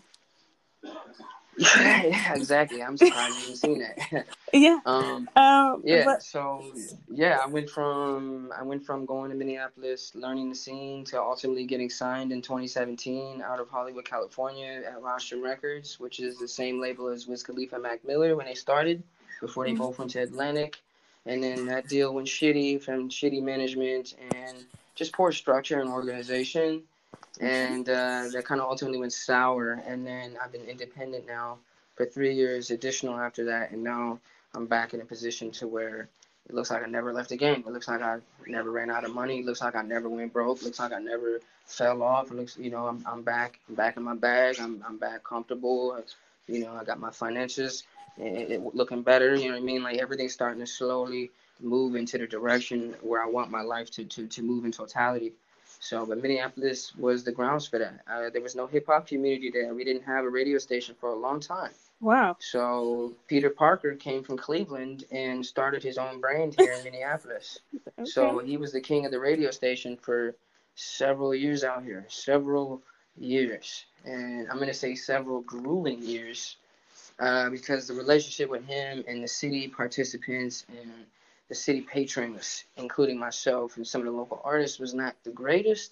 Yeah, 1.59 2.33
exactly. 2.35 2.81
I'm 2.81 2.97
surprised 2.97 3.35
you 3.35 3.41
haven't 3.41 3.55
seen 3.57 3.79
that. 3.79 4.25
yeah. 4.53 4.79
Um, 4.85 5.29
um, 5.35 5.81
yeah. 5.85 6.05
But... 6.05 6.23
So 6.23 6.71
yeah, 7.09 7.39
I 7.43 7.47
went 7.47 7.69
from 7.69 8.51
I 8.57 8.63
went 8.63 8.85
from 8.85 9.05
going 9.05 9.29
to 9.31 9.35
Minneapolis, 9.35 10.13
learning 10.15 10.49
the 10.49 10.55
scene, 10.55 11.03
to 11.05 11.21
ultimately 11.21 11.65
getting 11.65 11.89
signed 11.89 12.31
in 12.31 12.41
2017 12.41 13.41
out 13.41 13.59
of 13.59 13.69
Hollywood, 13.69 14.05
California, 14.05 14.81
at 14.85 15.01
Rostrum 15.01 15.43
Records, 15.43 15.99
which 15.99 16.19
is 16.19 16.37
the 16.37 16.47
same 16.47 16.79
label 16.79 17.07
as 17.09 17.27
Wiz 17.27 17.43
Khalifa, 17.43 17.75
and 17.75 17.83
Mac 17.83 18.05
Miller 18.05 18.35
when 18.35 18.45
they 18.45 18.55
started 18.55 19.03
before 19.41 19.65
they 19.65 19.71
mm-hmm. 19.71 19.83
both 19.83 19.99
went 19.99 20.11
to 20.11 20.19
Atlantic. 20.19 20.79
And 21.25 21.43
then 21.43 21.65
that 21.65 21.87
deal 21.87 22.13
went 22.13 22.27
shitty 22.27 22.81
from 22.81 23.09
shitty 23.09 23.43
management 23.43 24.15
and 24.33 24.57
just 24.95 25.13
poor 25.13 25.31
structure 25.31 25.79
and 25.79 25.89
organization 25.89 26.83
and 27.39 27.87
uh, 27.89 28.27
that 28.31 28.43
kind 28.45 28.61
of 28.61 28.69
ultimately 28.69 28.99
went 28.99 29.13
sour. 29.13 29.81
And 29.85 30.05
then 30.05 30.37
I've 30.43 30.51
been 30.51 30.65
independent 30.65 31.25
now 31.27 31.57
for 31.95 32.05
three 32.05 32.33
years, 32.33 32.71
additional 32.71 33.17
after 33.17 33.45
that, 33.45 33.71
and 33.71 33.83
now 33.83 34.19
I'm 34.55 34.65
back 34.65 34.93
in 34.93 35.01
a 35.01 35.05
position 35.05 35.51
to 35.51 35.67
where 35.67 36.09
it 36.47 36.55
looks 36.55 36.71
like 36.71 36.83
I 36.83 36.87
never 36.87 37.13
left 37.13 37.29
the 37.29 37.37
game. 37.37 37.63
It 37.65 37.71
looks 37.71 37.87
like 37.87 38.01
I 38.01 38.19
never 38.47 38.71
ran 38.71 38.89
out 38.89 39.03
of 39.03 39.13
money. 39.13 39.39
It 39.39 39.45
looks 39.45 39.61
like 39.61 39.75
I 39.75 39.83
never 39.83 40.09
went 40.09 40.33
broke. 40.33 40.59
It 40.61 40.63
looks 40.63 40.79
like 40.79 40.93
I 40.93 40.99
never 40.99 41.39
fell 41.65 42.01
off. 42.01 42.31
It 42.31 42.35
looks, 42.35 42.57
you 42.57 42.71
know, 42.71 42.87
I'm, 42.87 43.05
I'm 43.05 43.21
back. 43.21 43.59
I'm 43.69 43.75
back 43.75 43.97
in 43.97 44.03
my 44.03 44.15
bag. 44.15 44.57
I'm, 44.59 44.83
I'm 44.87 44.97
back 44.97 45.23
comfortable. 45.23 46.03
You 46.47 46.61
know, 46.61 46.73
I 46.73 46.83
got 46.83 46.99
my 46.99 47.11
finances 47.11 47.83
it, 48.19 48.51
it 48.51 48.75
looking 48.75 49.01
better. 49.01 49.35
You 49.35 49.49
know 49.49 49.55
what 49.55 49.61
I 49.61 49.65
mean? 49.65 49.83
Like 49.83 49.97
everything's 49.97 50.33
starting 50.33 50.59
to 50.59 50.67
slowly 50.67 51.31
move 51.61 51.95
into 51.95 52.17
the 52.17 52.27
direction 52.27 52.95
where 53.01 53.21
I 53.21 53.27
want 53.27 53.51
my 53.51 53.61
life 53.61 53.89
to, 53.91 54.05
to, 54.05 54.27
to 54.27 54.41
move 54.41 54.65
in 54.65 54.71
totality. 54.71 55.33
So, 55.79 56.05
but 56.05 56.21
Minneapolis 56.21 56.93
was 56.95 57.23
the 57.23 57.31
grounds 57.31 57.67
for 57.67 57.79
that. 57.79 58.01
Uh, 58.05 58.29
there 58.29 58.41
was 58.41 58.55
no 58.55 58.67
hip 58.67 58.87
hop 58.87 59.07
community 59.07 59.49
there. 59.49 59.73
We 59.73 59.85
didn't 59.85 60.03
have 60.03 60.25
a 60.25 60.29
radio 60.29 60.57
station 60.57 60.95
for 60.99 61.09
a 61.09 61.15
long 61.15 61.39
time. 61.39 61.71
Wow. 62.01 62.37
So 62.39 63.13
Peter 63.27 63.49
Parker 63.49 63.95
came 63.95 64.23
from 64.23 64.37
Cleveland 64.37 65.05
and 65.11 65.45
started 65.45 65.83
his 65.83 65.97
own 65.97 66.19
brand 66.19 66.55
here 66.57 66.73
in 66.73 66.83
Minneapolis. 66.83 67.59
Okay. 67.75 68.09
So 68.09 68.39
he 68.39 68.57
was 68.57 68.71
the 68.71 68.81
king 68.81 69.05
of 69.05 69.11
the 69.11 69.19
radio 69.19 69.51
station 69.51 69.97
for 69.97 70.35
several 70.75 71.33
years 71.33 71.63
out 71.63 71.83
here, 71.83 72.05
several 72.07 72.81
years, 73.17 73.85
and 74.05 74.47
I'm 74.49 74.59
gonna 74.59 74.73
say 74.73 74.95
several 74.95 75.41
grueling 75.41 76.01
years, 76.01 76.55
uh, 77.19 77.49
because 77.49 77.87
the 77.87 77.93
relationship 77.93 78.49
with 78.49 78.65
him 78.65 79.03
and 79.07 79.21
the 79.21 79.27
city 79.27 79.67
participants 79.67 80.65
and 80.69 81.05
the 81.49 81.55
city 81.55 81.81
patrons, 81.81 82.63
including 82.77 83.17
myself 83.17 83.75
and 83.77 83.85
some 83.85 84.01
of 84.01 84.05
the 84.05 84.11
local 84.11 84.39
artists, 84.43 84.79
was 84.79 84.93
not 84.93 85.15
the 85.23 85.31
greatest. 85.31 85.91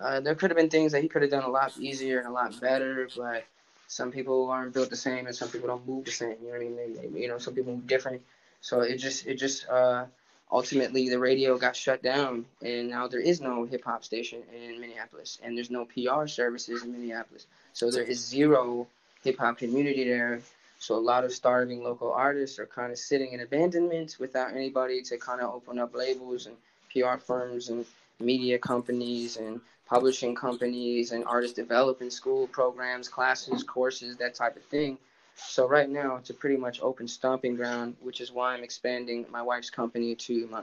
Uh, 0.00 0.20
there 0.20 0.34
could 0.34 0.50
have 0.50 0.56
been 0.56 0.70
things 0.70 0.92
that 0.92 1.02
he 1.02 1.08
could 1.08 1.22
have 1.22 1.30
done 1.30 1.44
a 1.44 1.48
lot 1.48 1.76
easier 1.78 2.18
and 2.18 2.28
a 2.28 2.30
lot 2.30 2.58
better, 2.60 3.08
but 3.16 3.44
some 3.88 4.12
people 4.12 4.50
aren't 4.50 4.72
built 4.72 4.90
the 4.90 4.96
same 4.96 5.26
and 5.26 5.34
some 5.34 5.48
people 5.48 5.68
don't 5.68 5.86
move 5.86 6.04
the 6.04 6.10
same. 6.10 6.36
You 6.42 6.46
know 6.46 6.52
what 6.52 6.56
I 6.56 6.64
mean? 6.64 6.76
They, 6.76 7.08
they, 7.08 7.20
you 7.20 7.28
know, 7.28 7.38
some 7.38 7.54
people 7.54 7.74
move 7.74 7.86
different. 7.86 8.22
So 8.60 8.80
it 8.80 8.96
just, 8.98 9.26
it 9.26 9.34
just, 9.34 9.68
uh, 9.68 10.04
ultimately 10.50 11.08
the 11.08 11.18
radio 11.18 11.56
got 11.56 11.74
shut 11.74 12.02
down 12.02 12.44
and 12.62 12.90
now 12.90 13.08
there 13.08 13.20
is 13.20 13.40
no 13.40 13.64
hip 13.64 13.84
hop 13.84 14.04
station 14.04 14.42
in 14.54 14.80
Minneapolis 14.80 15.38
and 15.42 15.56
there's 15.56 15.70
no 15.70 15.86
PR 15.86 16.26
services 16.26 16.82
in 16.82 16.92
Minneapolis. 16.92 17.46
So 17.72 17.90
there 17.90 18.04
is 18.04 18.24
zero 18.24 18.86
hip 19.24 19.38
hop 19.38 19.58
community 19.58 20.04
there 20.04 20.40
so 20.82 20.96
a 20.96 21.08
lot 21.12 21.22
of 21.22 21.32
starving 21.32 21.84
local 21.84 22.10
artists 22.10 22.58
are 22.58 22.66
kind 22.66 22.90
of 22.90 22.98
sitting 22.98 23.30
in 23.34 23.38
abandonment 23.38 24.16
without 24.18 24.50
anybody 24.50 25.00
to 25.00 25.16
kind 25.16 25.40
of 25.40 25.54
open 25.54 25.78
up 25.78 25.94
labels 25.94 26.46
and 26.46 26.56
PR 26.92 27.18
firms 27.18 27.68
and 27.68 27.86
media 28.18 28.58
companies 28.58 29.36
and 29.36 29.60
publishing 29.86 30.34
companies 30.34 31.12
and 31.12 31.24
artist 31.24 31.54
development 31.54 32.12
school 32.12 32.48
programs, 32.48 33.08
classes, 33.08 33.62
courses, 33.62 34.16
that 34.16 34.34
type 34.34 34.56
of 34.56 34.64
thing. 34.64 34.98
So 35.36 35.68
right 35.68 35.88
now 35.88 36.16
it's 36.16 36.30
a 36.30 36.34
pretty 36.34 36.56
much 36.56 36.82
open 36.82 37.06
stomping 37.06 37.54
ground, 37.54 37.94
which 38.00 38.20
is 38.20 38.32
why 38.32 38.52
I'm 38.52 38.64
expanding 38.64 39.24
my 39.30 39.40
wife's 39.40 39.70
company 39.70 40.16
to 40.16 40.48
my 40.48 40.62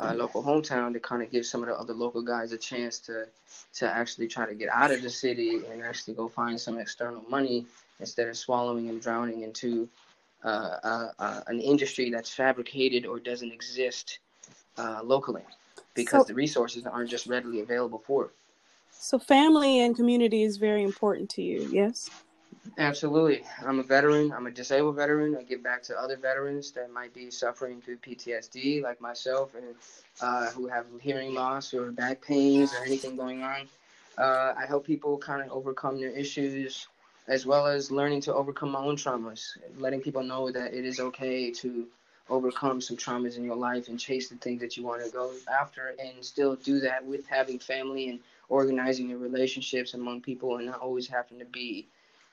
uh, 0.00 0.12
local 0.14 0.42
hometown 0.42 0.92
to 0.92 0.98
kind 0.98 1.22
of 1.22 1.30
give 1.30 1.46
some 1.46 1.62
of 1.62 1.68
the 1.68 1.74
other 1.76 1.94
local 1.94 2.20
guys 2.20 2.50
a 2.50 2.58
chance 2.58 2.98
to 2.98 3.28
to 3.74 3.88
actually 3.88 4.26
try 4.26 4.44
to 4.44 4.54
get 4.54 4.70
out 4.70 4.90
of 4.90 5.02
the 5.02 5.08
city 5.08 5.60
and 5.70 5.82
actually 5.82 6.14
go 6.14 6.26
find 6.26 6.60
some 6.60 6.78
external 6.78 7.22
money 7.28 7.64
instead 8.00 8.28
of 8.28 8.36
swallowing 8.36 8.88
and 8.88 9.00
drowning 9.00 9.42
into 9.42 9.88
uh, 10.44 10.76
uh, 10.84 11.08
uh, 11.18 11.40
an 11.48 11.60
industry 11.60 12.10
that's 12.10 12.32
fabricated 12.32 13.06
or 13.06 13.18
doesn't 13.18 13.52
exist 13.52 14.20
uh, 14.78 15.00
locally 15.02 15.42
because 15.94 16.22
so, 16.22 16.28
the 16.28 16.34
resources 16.34 16.86
aren't 16.86 17.10
just 17.10 17.26
readily 17.26 17.60
available 17.60 18.02
for 18.06 18.26
it. 18.26 18.30
So, 18.90 19.18
family 19.18 19.80
and 19.80 19.96
community 19.96 20.42
is 20.42 20.56
very 20.56 20.82
important 20.82 21.30
to 21.30 21.42
you, 21.42 21.68
yes? 21.72 22.10
Absolutely. 22.78 23.42
I'm 23.64 23.78
a 23.78 23.82
veteran. 23.82 24.32
I'm 24.32 24.46
a 24.46 24.50
disabled 24.50 24.96
veteran. 24.96 25.36
I 25.36 25.42
give 25.42 25.62
back 25.62 25.82
to 25.84 25.98
other 25.98 26.16
veterans 26.16 26.72
that 26.72 26.90
might 26.92 27.14
be 27.14 27.30
suffering 27.30 27.80
through 27.80 27.98
PTSD, 27.98 28.82
like 28.82 29.00
myself, 29.00 29.54
and 29.54 29.74
uh, 30.20 30.50
who 30.50 30.66
have 30.66 30.86
hearing 31.00 31.34
loss 31.34 31.72
or 31.72 31.90
back 31.92 32.20
pains 32.20 32.74
or 32.74 32.84
anything 32.84 33.16
going 33.16 33.42
on. 33.42 33.68
Uh, 34.18 34.54
I 34.56 34.64
help 34.66 34.86
people 34.86 35.18
kind 35.18 35.42
of 35.42 35.50
overcome 35.50 36.00
their 36.00 36.10
issues 36.10 36.86
as 37.28 37.44
well 37.44 37.66
as 37.66 37.90
learning 37.90 38.20
to 38.22 38.34
overcome 38.34 38.70
my 38.70 38.78
own 38.78 38.96
traumas, 38.96 39.56
letting 39.78 40.00
people 40.00 40.22
know 40.22 40.50
that 40.50 40.74
it 40.74 40.84
is 40.84 41.00
okay 41.00 41.50
to 41.50 41.86
overcome 42.28 42.80
some 42.80 42.96
traumas 42.96 43.36
in 43.36 43.44
your 43.44 43.56
life 43.56 43.88
and 43.88 43.98
chase 43.98 44.28
the 44.28 44.36
things 44.36 44.60
that 44.60 44.76
you 44.76 44.84
want 44.84 45.04
to 45.04 45.10
go 45.10 45.32
after 45.60 45.94
and 46.02 46.24
still 46.24 46.56
do 46.56 46.80
that 46.80 47.04
with 47.04 47.26
having 47.26 47.58
family 47.58 48.08
and 48.08 48.20
organizing 48.48 49.08
your 49.08 49.18
relationships 49.18 49.94
among 49.94 50.20
people 50.20 50.56
and 50.56 50.66
not 50.66 50.80
always 50.80 51.06
having 51.06 51.38
to 51.38 51.44
be 51.44 51.86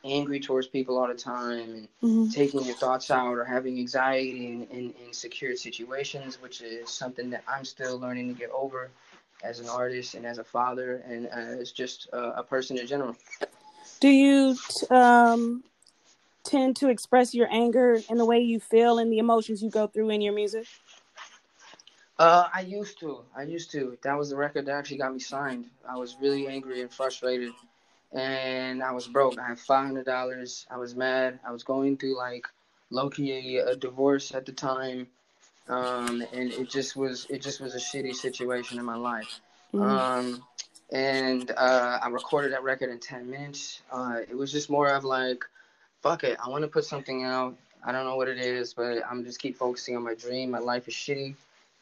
angry 0.04 0.40
towards 0.40 0.68
people 0.68 0.98
all 0.98 1.08
the 1.08 1.14
time 1.14 1.70
and 1.70 1.88
mm-hmm. 2.04 2.30
taking 2.30 2.64
your 2.66 2.76
thoughts 2.76 3.10
out 3.10 3.38
or 3.38 3.46
having 3.46 3.80
anxiety 3.80 4.48
in, 4.48 4.64
in, 4.66 4.94
in 5.06 5.14
secure 5.14 5.56
situations, 5.56 6.42
which 6.42 6.62
is 6.62 6.90
something 6.90 7.30
that 7.30 7.44
I'm 7.48 7.64
still 7.64 7.98
learning 7.98 8.34
to 8.34 8.40
get 8.40 8.50
over 8.52 8.90
as 9.44 9.60
an 9.60 9.68
artist 9.70 10.16
and 10.16 10.26
as 10.26 10.38
a 10.38 10.44
father 10.44 11.04
and 11.08 11.28
as 11.28 11.72
just 11.72 12.10
a, 12.14 12.40
a 12.40 12.44
person 12.44 12.78
in 12.78 12.88
general. 12.88 13.16
Do 14.04 14.10
you 14.10 14.58
um, 14.90 15.64
tend 16.44 16.76
to 16.76 16.90
express 16.90 17.34
your 17.34 17.48
anger 17.50 18.02
in 18.10 18.18
the 18.18 18.26
way 18.26 18.42
you 18.42 18.60
feel 18.60 18.98
and 18.98 19.10
the 19.10 19.18
emotions 19.18 19.64
you 19.64 19.70
go 19.70 19.88
through 19.88 20.10
in 20.10 20.20
your 20.20 20.34
music? 20.34 20.66
Uh, 22.20 22.50
I 22.54 22.60
used 22.60 23.00
to. 23.00 23.22
I 23.34 23.44
used 23.44 23.72
to. 23.72 23.98
That 24.04 24.18
was 24.18 24.30
the 24.30 24.36
record 24.36 24.66
that 24.66 24.74
actually 24.74 24.98
got 24.98 25.14
me 25.14 25.20
signed. 25.20 25.68
I 25.88 25.96
was 25.96 26.18
really 26.20 26.50
angry 26.50 26.82
and 26.82 26.92
frustrated, 26.92 27.54
and 28.12 28.84
I 28.84 28.92
was 28.92 29.08
broke. 29.08 29.40
I 29.40 29.48
had 29.48 29.60
five 29.60 29.86
hundred 29.86 30.06
dollars. 30.06 30.68
I 30.70 30.76
was 30.76 30.98
mad. 30.98 31.40
I 31.48 31.54
was 31.54 31.64
going 31.64 31.96
through 31.96 32.18
like 32.18 32.46
low 32.90 33.10
key 33.10 33.56
a, 33.56 33.68
a 33.68 33.76
divorce 33.78 34.36
at 34.36 34.46
the 34.46 34.52
time, 34.52 35.08
um, 35.70 36.22
and 36.34 36.52
it 36.52 36.70
just 36.70 36.98
was 36.98 37.26
it 37.30 37.42
just 37.42 37.62
was 37.62 37.74
a 37.74 37.80
shitty 37.80 38.16
situation 38.16 38.78
in 38.80 38.84
my 38.84 38.98
life. 38.98 39.40
Mm-hmm. 39.74 39.82
Um, 39.82 40.44
and 40.92 41.52
uh, 41.52 42.00
I 42.02 42.10
recorded 42.10 42.54
that 42.54 42.64
record 42.64 42.90
in 42.90 43.00
ten 43.00 43.30
minutes. 43.30 43.82
Uh, 43.92 44.18
it 44.30 44.36
was 44.36 44.52
just 44.52 44.70
more 44.70 44.90
of 44.90 45.04
like 45.04 45.44
fuck 46.04 46.26
it, 46.26 46.38
I 46.44 46.50
want 46.50 46.64
to 46.64 46.68
put 46.68 46.84
something 46.84 47.24
out. 47.24 47.56
I 47.84 47.92
don't 47.92 48.06
know 48.06 48.18
what 48.18 48.28
it 48.28 48.38
is, 48.38 48.74
but 48.74 49.00
I'm 49.10 49.24
just 49.24 49.40
keep 49.40 49.58
focusing 49.58 49.96
on 49.96 50.04
my 50.04 50.14
dream. 50.14 50.52
My 50.52 50.60
life 50.60 50.88
is 50.88 50.94
shitty. 50.94 51.34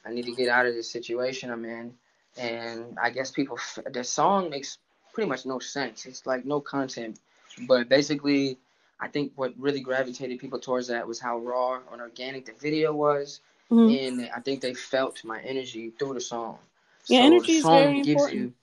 I 0.06 0.14
need 0.14 0.26
to 0.26 0.32
get 0.32 0.48
out 0.48 0.66
of 0.66 0.74
this 0.74 0.90
situation 0.90 1.52
I'm 1.52 1.66
in. 1.66 1.94
And 2.38 2.98
I 3.02 3.10
guess 3.10 3.32
people, 3.32 3.58
the 3.92 4.04
song 4.04 4.50
makes 4.50 4.78
pretty 5.14 5.28
much 5.28 5.46
no 5.46 5.60
sense. 5.60 6.06
It's 6.06 6.26
like 6.26 6.46
no 6.46 6.62
content. 6.62 7.20
But 7.68 7.90
basically, 7.90 8.58
I 9.00 9.08
think 9.10 9.34
what 9.36 9.54
really 9.58 9.82
gravitated 9.82 10.40
people 10.40 10.60
towards 10.60 10.88
that 10.88 11.06
was 11.08 11.20
how 11.20 11.40
raw 11.40 11.80
and 11.92 12.02
organic 12.02 12.46
the 12.46 12.54
video 12.54 12.94
was. 12.94 13.42
Mm-hmm. 13.70 14.22
And 14.22 14.30
I 14.36 14.40
think 14.40 14.62
they 14.62 14.74
felt 14.74 15.24
my 15.24 15.42
energy 15.42 15.92
through 15.98 16.14
the 16.14 16.22
song. 16.22 16.58
Yeah, 17.08 17.22
so 17.22 17.26
energy 17.26 17.52
is 17.54 17.64
very 17.66 18.00
important. 18.00 18.34
You, 18.34 18.54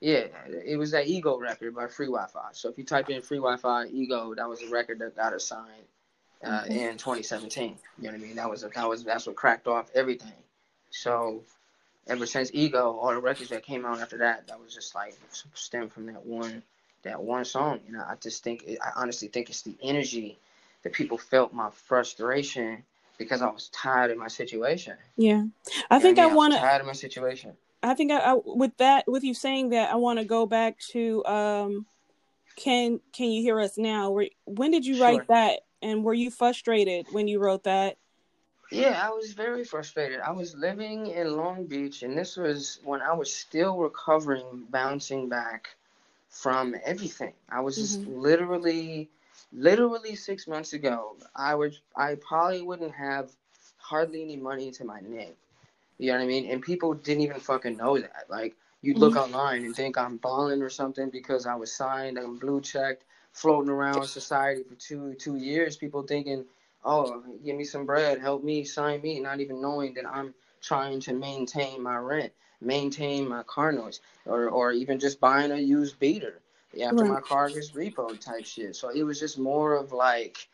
yeah, 0.00 0.26
it 0.64 0.76
was 0.78 0.90
that 0.90 1.06
Ego 1.06 1.38
record 1.38 1.74
by 1.74 1.86
Free 1.86 2.06
Wi-Fi. 2.06 2.48
So 2.52 2.68
if 2.68 2.76
you 2.76 2.84
type 2.84 3.08
in 3.08 3.22
Free 3.22 3.38
Wi-Fi 3.38 3.86
Ego, 3.86 4.34
that 4.34 4.48
was 4.48 4.62
a 4.62 4.68
record 4.68 4.98
that 4.98 5.16
got 5.16 5.32
us 5.32 5.46
signed 5.46 5.70
uh, 6.44 6.62
mm-hmm. 6.62 6.72
in 6.72 6.92
2017. 6.98 7.76
You 7.98 8.04
know 8.04 8.10
what 8.10 8.14
I 8.14 8.18
mean? 8.18 8.36
That 8.36 8.50
was 8.50 8.62
a, 8.62 8.68
that 8.68 8.88
was 8.88 9.04
that's 9.04 9.26
what 9.26 9.36
cracked 9.36 9.66
off 9.66 9.90
everything. 9.94 10.32
So 10.90 11.42
ever 12.06 12.26
since 12.26 12.50
Ego, 12.52 12.92
all 13.00 13.10
the 13.14 13.20
records 13.20 13.50
that 13.50 13.62
came 13.62 13.86
out 13.86 14.00
after 14.00 14.18
that, 14.18 14.46
that 14.48 14.60
was 14.60 14.74
just 14.74 14.94
like 14.94 15.14
stem 15.54 15.88
from 15.88 16.06
that 16.06 16.24
one 16.24 16.62
that 17.02 17.22
one 17.22 17.44
song. 17.44 17.80
You 17.86 17.94
know, 17.94 18.04
I 18.06 18.16
just 18.20 18.44
think 18.44 18.68
I 18.84 19.00
honestly 19.00 19.28
think 19.28 19.48
it's 19.48 19.62
the 19.62 19.76
energy 19.82 20.38
that 20.82 20.92
people 20.92 21.18
felt 21.18 21.54
my 21.54 21.70
frustration 21.70 22.82
because 23.18 23.40
I 23.40 23.46
was 23.46 23.68
tired 23.68 24.10
of 24.10 24.18
my 24.18 24.28
situation. 24.28 24.96
Yeah, 25.16 25.44
I 25.90 25.98
think 26.00 26.18
I, 26.18 26.24
I 26.24 26.34
want 26.34 26.52
to 26.52 26.60
tired 26.60 26.80
of 26.80 26.86
my 26.86 26.92
situation. 26.92 27.56
I 27.86 27.94
think 27.94 28.10
I, 28.10 28.18
I, 28.18 28.38
with 28.44 28.76
that 28.78 29.04
with 29.06 29.22
you 29.22 29.32
saying 29.32 29.70
that 29.70 29.92
I 29.92 29.96
want 29.96 30.18
to 30.18 30.24
go 30.24 30.46
back 30.46 30.78
to 30.90 31.24
um 31.24 31.86
can 32.56 33.00
can 33.12 33.30
you 33.30 33.42
hear 33.42 33.60
us 33.60 33.78
now? 33.78 34.10
Where, 34.10 34.28
when 34.44 34.70
did 34.70 34.84
you 34.84 34.96
sure. 34.96 35.06
write 35.06 35.28
that 35.28 35.60
and 35.82 36.02
were 36.02 36.14
you 36.14 36.30
frustrated 36.30 37.06
when 37.12 37.28
you 37.28 37.38
wrote 37.38 37.64
that? 37.64 37.98
Yeah, 38.72 39.00
I 39.00 39.10
was 39.10 39.32
very 39.32 39.62
frustrated. 39.62 40.18
I 40.20 40.32
was 40.32 40.56
living 40.56 41.06
in 41.06 41.36
Long 41.36 41.66
Beach 41.66 42.02
and 42.02 42.18
this 42.18 42.36
was 42.36 42.80
when 42.82 43.00
I 43.02 43.12
was 43.12 43.32
still 43.32 43.76
recovering 43.76 44.64
bouncing 44.70 45.28
back 45.28 45.68
from 46.28 46.74
everything. 46.84 47.34
I 47.48 47.60
was 47.60 47.76
just 47.76 48.00
mm-hmm. 48.00 48.18
literally 48.18 49.10
literally 49.52 50.16
6 50.16 50.48
months 50.48 50.72
ago. 50.72 51.16
I 51.36 51.54
would 51.54 51.76
I 51.94 52.16
probably 52.16 52.62
wouldn't 52.62 52.94
have 52.94 53.30
hardly 53.76 54.22
any 54.22 54.36
money 54.36 54.72
to 54.72 54.84
my 54.84 55.00
name 55.00 55.34
you 55.98 56.12
know 56.12 56.18
what 56.18 56.24
I 56.24 56.26
mean? 56.26 56.50
And 56.50 56.62
people 56.62 56.94
didn't 56.94 57.22
even 57.22 57.40
fucking 57.40 57.76
know 57.76 57.98
that. 57.98 58.26
Like 58.28 58.56
you'd 58.82 58.98
look 58.98 59.14
mm-hmm. 59.14 59.34
online 59.34 59.64
and 59.64 59.74
think 59.74 59.96
I'm 59.98 60.16
balling 60.18 60.62
or 60.62 60.70
something 60.70 61.10
because 61.10 61.46
I 61.46 61.54
was 61.54 61.72
signed, 61.72 62.18
I'm 62.18 62.36
blue 62.36 62.60
checked, 62.60 63.04
floating 63.32 63.70
around 63.70 64.06
society 64.06 64.62
for 64.62 64.74
two 64.74 65.14
two 65.14 65.36
years. 65.36 65.76
People 65.76 66.02
thinking, 66.02 66.44
oh, 66.84 67.22
give 67.44 67.56
me 67.56 67.64
some 67.64 67.86
bread, 67.86 68.20
help 68.20 68.44
me, 68.44 68.64
sign 68.64 69.00
me, 69.02 69.20
not 69.20 69.40
even 69.40 69.60
knowing 69.60 69.94
that 69.94 70.06
I'm 70.06 70.34
trying 70.60 71.00
to 71.00 71.14
maintain 71.14 71.82
my 71.82 71.96
rent, 71.96 72.32
maintain 72.60 73.28
my 73.28 73.42
car 73.44 73.72
noise, 73.72 74.00
or 74.24 74.48
or 74.48 74.72
even 74.72 74.98
just 74.98 75.20
buying 75.20 75.52
a 75.52 75.58
used 75.58 75.98
beater 75.98 76.40
after 76.82 77.04
right. 77.04 77.12
my 77.12 77.20
car 77.20 77.48
gets 77.48 77.70
repo 77.72 78.18
type 78.18 78.44
shit. 78.44 78.76
So 78.76 78.90
it 78.90 79.02
was 79.02 79.18
just 79.18 79.38
more 79.38 79.74
of 79.74 79.92
like 79.92 80.48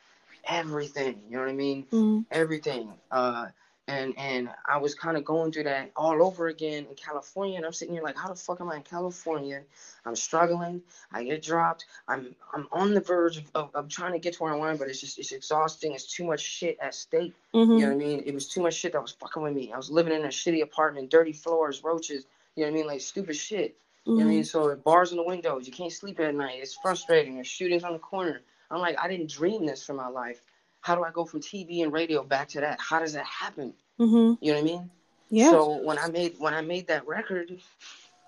everything. 0.44 1.20
You 1.28 1.36
know 1.36 1.42
what 1.42 1.50
I 1.50 1.54
mean? 1.54 1.84
Mm-hmm. 1.84 2.20
Everything. 2.30 2.92
Uh, 3.10 3.46
and 3.88 4.14
and 4.16 4.48
I 4.66 4.78
was 4.78 4.94
kind 4.94 5.16
of 5.16 5.24
going 5.24 5.50
through 5.50 5.64
that 5.64 5.90
all 5.96 6.22
over 6.24 6.46
again 6.48 6.86
in 6.88 6.94
California, 6.94 7.56
and 7.56 7.66
I'm 7.66 7.72
sitting 7.72 7.94
here 7.94 8.02
like, 8.02 8.16
how 8.16 8.28
the 8.28 8.34
fuck 8.34 8.60
am 8.60 8.70
I 8.70 8.76
in 8.76 8.82
California? 8.82 9.62
I'm 10.06 10.14
struggling. 10.14 10.82
I 11.12 11.24
get 11.24 11.42
dropped. 11.42 11.86
I'm 12.06 12.34
I'm 12.54 12.68
on 12.70 12.94
the 12.94 13.00
verge 13.00 13.38
of, 13.38 13.44
of, 13.54 13.70
of 13.74 13.88
trying 13.88 14.12
to 14.12 14.18
get 14.18 14.34
to 14.34 14.42
where 14.44 14.52
I 14.52 14.56
want, 14.56 14.78
but 14.78 14.88
it's 14.88 15.00
just 15.00 15.18
it's 15.18 15.32
exhausting. 15.32 15.92
It's 15.92 16.06
too 16.06 16.24
much 16.24 16.40
shit 16.40 16.78
at 16.80 16.94
stake. 16.94 17.34
Mm-hmm. 17.54 17.72
You 17.72 17.78
know 17.80 17.86
what 17.88 17.94
I 17.94 18.06
mean? 18.06 18.22
It 18.24 18.34
was 18.34 18.48
too 18.48 18.62
much 18.62 18.74
shit 18.74 18.92
that 18.92 19.02
was 19.02 19.12
fucking 19.12 19.42
with 19.42 19.54
me. 19.54 19.72
I 19.72 19.76
was 19.76 19.90
living 19.90 20.12
in 20.12 20.24
a 20.24 20.28
shitty 20.28 20.62
apartment, 20.62 21.10
dirty 21.10 21.32
floors, 21.32 21.82
roaches. 21.82 22.24
You 22.54 22.64
know 22.64 22.70
what 22.70 22.76
I 22.76 22.80
mean? 22.80 22.86
Like 22.86 23.00
stupid 23.00 23.36
shit. 23.36 23.76
Mm-hmm. 24.06 24.10
You 24.10 24.16
know 24.18 24.24
what 24.24 24.30
I 24.30 24.34
mean? 24.34 24.42
Mm-hmm. 24.42 24.74
So 24.74 24.76
bars 24.76 25.10
in 25.10 25.16
the 25.16 25.24
windows, 25.24 25.66
you 25.66 25.72
can't 25.72 25.92
sleep 25.92 26.20
at 26.20 26.34
night. 26.34 26.60
It's 26.60 26.74
frustrating. 26.74 27.34
There's 27.34 27.48
shootings 27.48 27.82
on 27.82 27.92
the 27.92 27.98
corner. 27.98 28.42
I'm 28.70 28.80
like, 28.80 28.96
I 28.98 29.08
didn't 29.08 29.30
dream 29.30 29.66
this 29.66 29.84
for 29.84 29.92
my 29.92 30.08
life. 30.08 30.40
How 30.82 30.96
do 30.96 31.04
I 31.04 31.10
go 31.10 31.24
from 31.24 31.40
TV 31.40 31.82
and 31.82 31.92
radio 31.92 32.22
back 32.22 32.48
to 32.50 32.60
that? 32.60 32.78
How 32.80 32.98
does 32.98 33.14
that 33.14 33.24
happen? 33.24 33.72
Mm-hmm. 33.98 34.44
You 34.44 34.52
know 34.52 34.60
what 34.60 34.70
I 34.70 34.72
mean? 34.74 34.90
Yeah. 35.30 35.50
So 35.50 35.80
when 35.82 35.96
I 35.96 36.08
made 36.08 36.34
when 36.38 36.52
I 36.52 36.60
made 36.60 36.88
that 36.88 37.06
record, 37.06 37.56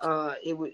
uh, 0.00 0.34
it 0.42 0.56
was 0.56 0.70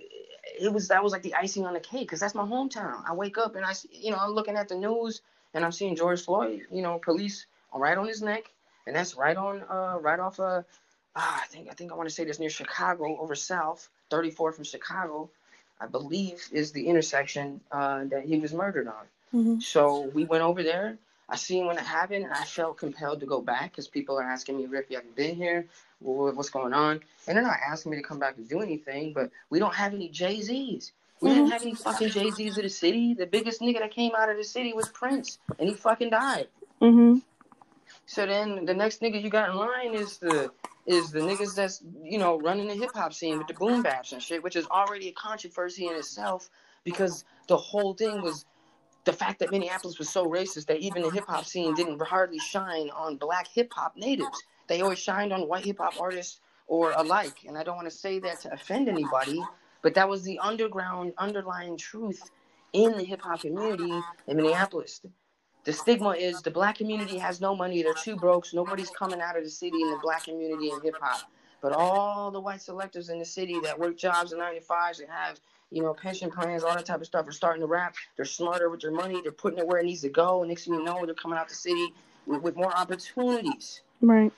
it 0.60 0.72
was 0.72 0.88
that 0.88 1.02
was 1.02 1.12
like 1.12 1.22
the 1.22 1.34
icing 1.34 1.66
on 1.66 1.72
the 1.72 1.80
cake 1.80 2.02
because 2.02 2.20
that's 2.20 2.34
my 2.34 2.44
hometown. 2.44 3.02
I 3.08 3.14
wake 3.14 3.38
up 3.38 3.56
and 3.56 3.64
I 3.64 3.74
you 3.90 4.10
know 4.10 4.18
I'm 4.20 4.30
looking 4.30 4.56
at 4.56 4.68
the 4.68 4.76
news 4.76 5.22
and 5.54 5.64
I'm 5.64 5.72
seeing 5.72 5.96
George 5.96 6.22
Floyd, 6.22 6.66
you 6.70 6.82
know, 6.82 6.98
police 6.98 7.46
right 7.74 7.96
on 7.96 8.06
his 8.06 8.22
neck, 8.22 8.44
and 8.86 8.94
that's 8.94 9.16
right 9.16 9.36
on 9.36 9.62
uh 9.62 9.98
right 10.00 10.20
off 10.20 10.38
uh, 10.38 10.42
uh 10.42 10.62
I 11.16 11.46
think 11.48 11.68
I 11.70 11.74
think 11.74 11.92
I 11.92 11.94
want 11.94 12.08
to 12.10 12.14
say 12.14 12.24
this 12.24 12.38
near 12.38 12.50
Chicago 12.50 13.18
over 13.18 13.34
south, 13.34 13.88
34 14.10 14.52
from 14.52 14.64
Chicago, 14.64 15.30
I 15.80 15.86
believe 15.86 16.46
is 16.52 16.72
the 16.72 16.86
intersection 16.86 17.60
uh, 17.72 18.04
that 18.04 18.24
he 18.26 18.38
was 18.38 18.52
murdered 18.52 18.86
on. 18.86 19.04
Mm-hmm. 19.34 19.60
So 19.60 20.10
we 20.12 20.24
went 20.24 20.44
over 20.44 20.62
there 20.62 20.98
I 21.30 21.36
seen 21.36 21.66
when 21.66 21.78
it 21.78 21.84
happened, 21.84 22.24
and 22.24 22.34
I 22.34 22.44
felt 22.44 22.76
compelled 22.76 23.20
to 23.20 23.26
go 23.26 23.40
back 23.40 23.70
because 23.70 23.86
people 23.86 24.18
are 24.18 24.24
asking 24.24 24.56
me, 24.56 24.66
Rick, 24.66 24.86
you 24.90 24.96
haven't 24.96 25.14
been 25.14 25.36
here. 25.36 25.66
What's 26.00 26.50
going 26.50 26.72
on? 26.72 27.00
And 27.28 27.36
they're 27.36 27.44
not 27.44 27.58
asking 27.64 27.92
me 27.92 27.98
to 27.98 28.02
come 28.02 28.18
back 28.18 28.36
and 28.36 28.48
do 28.48 28.60
anything, 28.60 29.12
but 29.12 29.30
we 29.48 29.58
don't 29.58 29.74
have 29.74 29.94
any 29.94 30.08
Jay 30.08 30.40
Z's. 30.40 30.92
We 31.20 31.28
mm-hmm. 31.28 31.38
didn't 31.38 31.52
have 31.52 31.62
any 31.62 31.74
fucking 31.74 32.08
Jay 32.08 32.30
Z's 32.30 32.56
of 32.56 32.64
the 32.64 32.70
city. 32.70 33.14
The 33.14 33.26
biggest 33.26 33.60
nigga 33.60 33.78
that 33.80 33.92
came 33.92 34.12
out 34.16 34.30
of 34.30 34.36
the 34.36 34.44
city 34.44 34.72
was 34.72 34.88
Prince, 34.88 35.38
and 35.58 35.68
he 35.68 35.74
fucking 35.74 36.10
died. 36.10 36.48
Mm-hmm. 36.80 37.18
So 38.06 38.26
then 38.26 38.64
the 38.64 38.74
next 38.74 39.00
nigga 39.00 39.22
you 39.22 39.30
got 39.30 39.50
in 39.50 39.56
line 39.56 39.94
is 39.94 40.18
the 40.18 40.50
is 40.86 41.12
the 41.12 41.20
niggas 41.20 41.54
that's 41.54 41.82
you 42.02 42.18
know 42.18 42.40
running 42.40 42.66
the 42.66 42.74
hip 42.74 42.90
hop 42.92 43.12
scene 43.12 43.38
with 43.38 43.46
the 43.46 43.54
boom 43.54 43.84
baps 43.84 44.12
and 44.12 44.22
shit, 44.22 44.42
which 44.42 44.56
is 44.56 44.66
already 44.66 45.08
a 45.08 45.12
controversy 45.12 45.86
in 45.86 45.94
itself 45.94 46.50
because 46.82 47.24
the 47.46 47.56
whole 47.56 47.94
thing 47.94 48.22
was 48.22 48.46
the 49.04 49.12
fact 49.12 49.38
that 49.38 49.50
Minneapolis 49.50 49.98
was 49.98 50.08
so 50.08 50.26
racist 50.26 50.66
that 50.66 50.78
even 50.78 51.02
the 51.02 51.10
hip 51.10 51.24
hop 51.26 51.44
scene 51.44 51.74
didn't 51.74 52.00
hardly 52.02 52.38
shine 52.38 52.90
on 52.90 53.16
black 53.16 53.48
hip 53.48 53.72
hop 53.72 53.96
natives. 53.96 54.42
They 54.68 54.82
always 54.82 54.98
shined 54.98 55.32
on 55.32 55.48
white 55.48 55.64
hip 55.64 55.78
hop 55.78 56.00
artists 56.00 56.40
or 56.66 56.92
alike. 56.92 57.44
And 57.46 57.56
I 57.58 57.64
don't 57.64 57.76
want 57.76 57.90
to 57.90 57.96
say 57.96 58.18
that 58.20 58.40
to 58.42 58.52
offend 58.52 58.88
anybody, 58.88 59.42
but 59.82 59.94
that 59.94 60.08
was 60.08 60.22
the 60.22 60.38
underground, 60.38 61.14
underlying 61.18 61.76
truth 61.76 62.30
in 62.72 62.96
the 62.96 63.04
hip 63.04 63.22
hop 63.22 63.40
community 63.40 64.00
in 64.26 64.36
Minneapolis. 64.36 65.00
The 65.64 65.72
stigma 65.72 66.10
is 66.10 66.40
the 66.40 66.50
black 66.50 66.78
community 66.78 67.18
has 67.18 67.40
no 67.40 67.54
money, 67.54 67.82
they're 67.82 67.92
too 67.92 68.16
broke, 68.16 68.46
so 68.46 68.56
nobody's 68.56 68.90
coming 68.90 69.20
out 69.20 69.36
of 69.36 69.44
the 69.44 69.50
city 69.50 69.82
in 69.82 69.90
the 69.90 69.98
black 70.02 70.24
community 70.24 70.70
in 70.70 70.80
hip 70.80 70.96
hop. 71.00 71.30
But 71.60 71.72
all 71.72 72.30
the 72.30 72.40
white 72.40 72.62
selectors 72.62 73.10
in 73.10 73.18
the 73.18 73.24
city 73.24 73.60
that 73.60 73.78
work 73.78 73.98
jobs 73.98 74.32
in 74.32 74.38
95s 74.38 75.00
and 75.00 75.10
have 75.10 75.38
you 75.70 75.82
know, 75.82 75.94
pension 75.94 76.30
plans, 76.30 76.64
all 76.64 76.74
that 76.74 76.86
type 76.86 77.00
of 77.00 77.06
stuff 77.06 77.28
are 77.28 77.32
starting 77.32 77.60
to 77.60 77.66
rap. 77.66 77.94
They're 78.16 78.24
smarter 78.24 78.68
with 78.68 78.80
their 78.80 78.90
money. 78.90 79.20
They're 79.22 79.32
putting 79.32 79.58
it 79.58 79.66
where 79.66 79.78
it 79.78 79.84
needs 79.84 80.02
to 80.02 80.08
go. 80.08 80.40
And 80.40 80.48
next 80.48 80.64
thing 80.64 80.74
you 80.74 80.82
know, 80.82 81.04
they're 81.04 81.14
coming 81.14 81.38
out 81.38 81.48
the 81.48 81.54
city 81.54 81.92
with, 82.26 82.42
with 82.42 82.56
more 82.56 82.76
opportunities. 82.76 83.82
Right. 84.00 84.32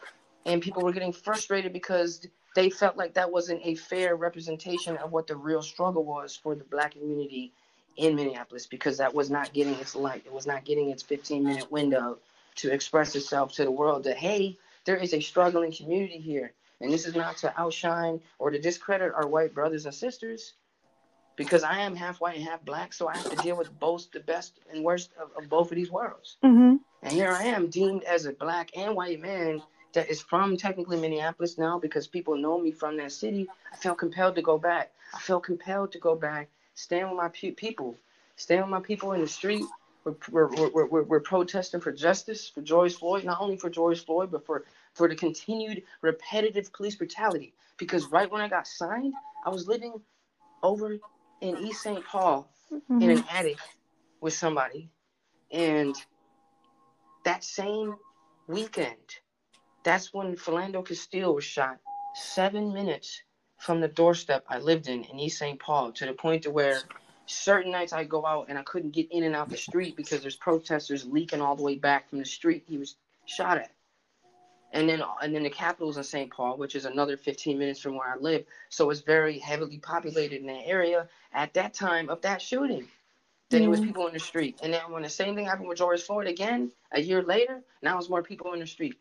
And 0.45 0.61
people 0.61 0.83
were 0.83 0.93
getting 0.93 1.12
frustrated 1.12 1.73
because 1.73 2.27
they 2.55 2.69
felt 2.69 2.97
like 2.97 3.15
that 3.15 3.33
wasn't 3.33 3.61
a 3.65 3.75
fair 3.75 4.17
representation 4.17 4.97
of 4.99 5.12
what 5.12 5.27
the 5.27 5.37
real 5.37 5.62
struggle 5.62 6.05
was 6.05 6.37
for 6.37 6.55
the 6.55 6.65
black 6.65 6.93
community 6.93 7.53
in 7.97 8.15
Minneapolis 8.15 8.67
because 8.67 8.99
that 8.99 9.15
was 9.15 9.31
not 9.31 9.53
getting 9.53 9.75
its 9.75 9.95
light. 9.95 10.23
It 10.27 10.33
was 10.33 10.47
not 10.47 10.65
getting 10.65 10.91
its 10.91 11.03
15 11.03 11.45
minute 11.45 11.71
window 11.71 12.19
to 12.57 12.71
express 12.71 13.15
itself 13.15 13.55
to 13.55 13.65
the 13.65 13.71
world 13.71 14.05
that, 14.05 14.17
hey, 14.19 14.59
there 14.85 14.97
is 14.97 15.15
a 15.15 15.21
struggling 15.21 15.73
community 15.73 16.19
here. 16.19 16.53
And 16.81 16.93
this 16.93 17.07
is 17.07 17.15
not 17.15 17.37
to 17.39 17.61
outshine 17.61 18.21
or 18.39 18.51
to 18.51 18.59
discredit 18.59 19.12
our 19.15 19.27
white 19.27 19.55
brothers 19.55 19.87
and 19.87 19.95
sisters 19.95 20.55
because 21.37 21.62
I 21.62 21.81
am 21.81 21.97
half 21.97 22.21
white 22.21 22.37
and 22.37 22.45
half 22.45 22.65
black. 22.65 22.93
So 22.93 23.09
I 23.09 23.17
have 23.17 23.31
to 23.31 23.37
deal 23.37 23.57
with 23.57 23.77
both 23.79 24.11
the 24.11 24.21
best 24.21 24.61
and 24.73 24.85
worst 24.85 25.11
of, 25.21 25.31
of 25.37 25.49
both 25.49 25.71
of 25.71 25.77
these 25.77 25.91
worlds. 25.91 26.37
Mm-hmm. 26.45 26.77
And 27.03 27.12
here 27.12 27.33
I 27.33 27.45
am 27.45 27.69
deemed 27.69 28.05
as 28.05 28.27
a 28.27 28.33
black 28.33 28.71
and 28.77 28.95
white 28.95 29.21
man 29.21 29.62
that 29.93 30.09
is 30.09 30.23
from 30.23 30.57
technically 30.57 30.99
Minneapolis 31.01 31.59
now 31.59 31.79
because 31.79 32.07
people 32.07 32.37
know 32.37 32.59
me 32.59 32.71
from 32.71 32.97
that 32.99 33.12
city. 33.12 33.49
I 33.73 33.77
felt 33.77 33.99
compelled 33.99 34.37
to 34.37 34.43
go 34.43 34.59
back. 34.59 34.93
I 35.15 35.19
felt 35.19 35.45
compelled 35.45 35.93
to 35.93 35.99
go 35.99 36.15
back, 36.15 36.49
stand 36.75 37.11
with 37.11 37.19
my 37.19 37.29
pe- 37.29 37.51
people, 37.51 37.97
stand 38.37 38.62
with 38.62 38.71
my 38.71 38.81
people 38.81 39.12
in 39.12 39.21
the 39.21 39.27
street. 39.29 39.65
We're, 40.05 40.15
we're, 40.31 40.71
we're, 40.71 40.87
we're, 40.87 41.03
we're 41.03 41.21
protesting 41.21 41.81
for 41.81 41.93
justice 41.93 42.49
for 42.49 42.62
George 42.62 42.95
Floyd, 42.95 43.25
not 43.25 43.41
only 43.41 43.57
for 43.57 43.71
George 43.71 44.05
Floyd, 44.05 44.31
but 44.33 44.45
for, 44.47 44.65
for 44.95 45.09
the 45.09 45.15
continued 45.15 45.83
repetitive 46.01 46.73
police 46.73 46.97
brutality. 46.97 47.53
Because 47.77 48.07
right 48.07 48.31
when 48.31 48.41
I 48.41 48.49
got 48.49 48.67
signed, 48.67 49.12
I 49.45 49.51
was 49.51 49.69
living 49.69 50.01
over 50.62 50.99
in 51.42 51.58
East 51.58 51.82
St. 51.82 52.04
Paul 52.06 52.49
Mm-hmm. 52.72 53.02
in 53.02 53.11
an 53.11 53.25
attic 53.30 53.58
with 54.22 54.32
somebody. 54.32 54.88
And 55.50 55.94
that 57.25 57.44
same 57.44 57.96
weekend, 58.49 58.96
that's 59.84 60.14
when 60.14 60.37
Philando 60.37 60.87
Castile 60.87 61.34
was 61.34 61.44
shot 61.44 61.78
seven 62.14 62.72
minutes 62.72 63.22
from 63.58 63.80
the 63.80 63.88
doorstep 63.88 64.44
I 64.49 64.58
lived 64.58 64.88
in 64.88 65.04
in 65.04 65.20
East 65.20 65.38
St. 65.38 65.58
Paul 65.61 65.92
to 65.92 66.06
the 66.06 66.14
point 66.14 66.44
to 66.44 66.50
where 66.50 66.80
certain 67.26 67.72
nights 67.72 67.92
I 67.92 68.04
go 68.04 68.25
out 68.25 68.46
and 68.49 68.58
I 68.58 68.62
couldn't 68.62 68.92
get 68.92 69.12
in 69.12 69.25
and 69.25 69.37
out 69.37 69.50
the 69.50 69.56
street 69.56 69.94
because 69.94 70.22
there's 70.22 70.37
protesters 70.37 71.04
leaking 71.04 71.42
all 71.42 71.56
the 71.56 71.62
way 71.62 71.76
back 71.76 72.08
from 72.08 72.20
the 72.20 72.25
street 72.25 72.64
he 72.66 72.78
was 72.78 72.96
shot 73.26 73.58
at. 73.58 73.70
And 74.73 74.88
then 74.88 75.02
and 75.23 75.35
then 75.35 75.45
the 75.45 75.50
Capitol's 75.50 75.99
in 75.99 76.05
St. 76.05 76.33
Paul, 76.33 76.59
which 76.59 76.76
is 76.76 76.87
another 76.87 77.17
15 77.17 77.59
minutes 77.59 77.81
from 77.81 77.97
where 77.97 78.09
I 78.09 78.17
live. 78.19 78.45
So 78.71 78.91
it's 78.91 79.02
very 79.02 79.38
heavily 79.38 79.79
populated 79.79 80.41
in 80.43 80.49
that 80.49 80.67
area 80.67 81.09
at 81.33 81.55
that 81.55 81.75
time 81.75 82.11
of 82.11 82.23
that 82.23 82.43
shooting. 82.43 82.88
Then 83.50 83.62
it 83.62 83.69
was 83.71 83.81
Mhm. 83.81 83.87
people 83.87 84.07
in 84.09 84.14
the 84.14 84.21
street. 84.21 84.61
And 84.62 84.73
then 84.75 84.93
when 84.93 85.02
the 85.05 85.11
same 85.11 85.37
thing 85.37 85.47
happened 85.47 85.69
with 85.69 85.79
George 85.79 86.02
Floyd 86.02 86.29
again, 86.29 86.73
a 86.93 87.00
year 87.00 87.23
later, 87.23 87.62
now 87.83 87.99
it's 87.99 88.11
more 88.11 88.23
people 88.23 88.55
in 88.55 88.61
the 88.61 88.67
street. 88.67 88.99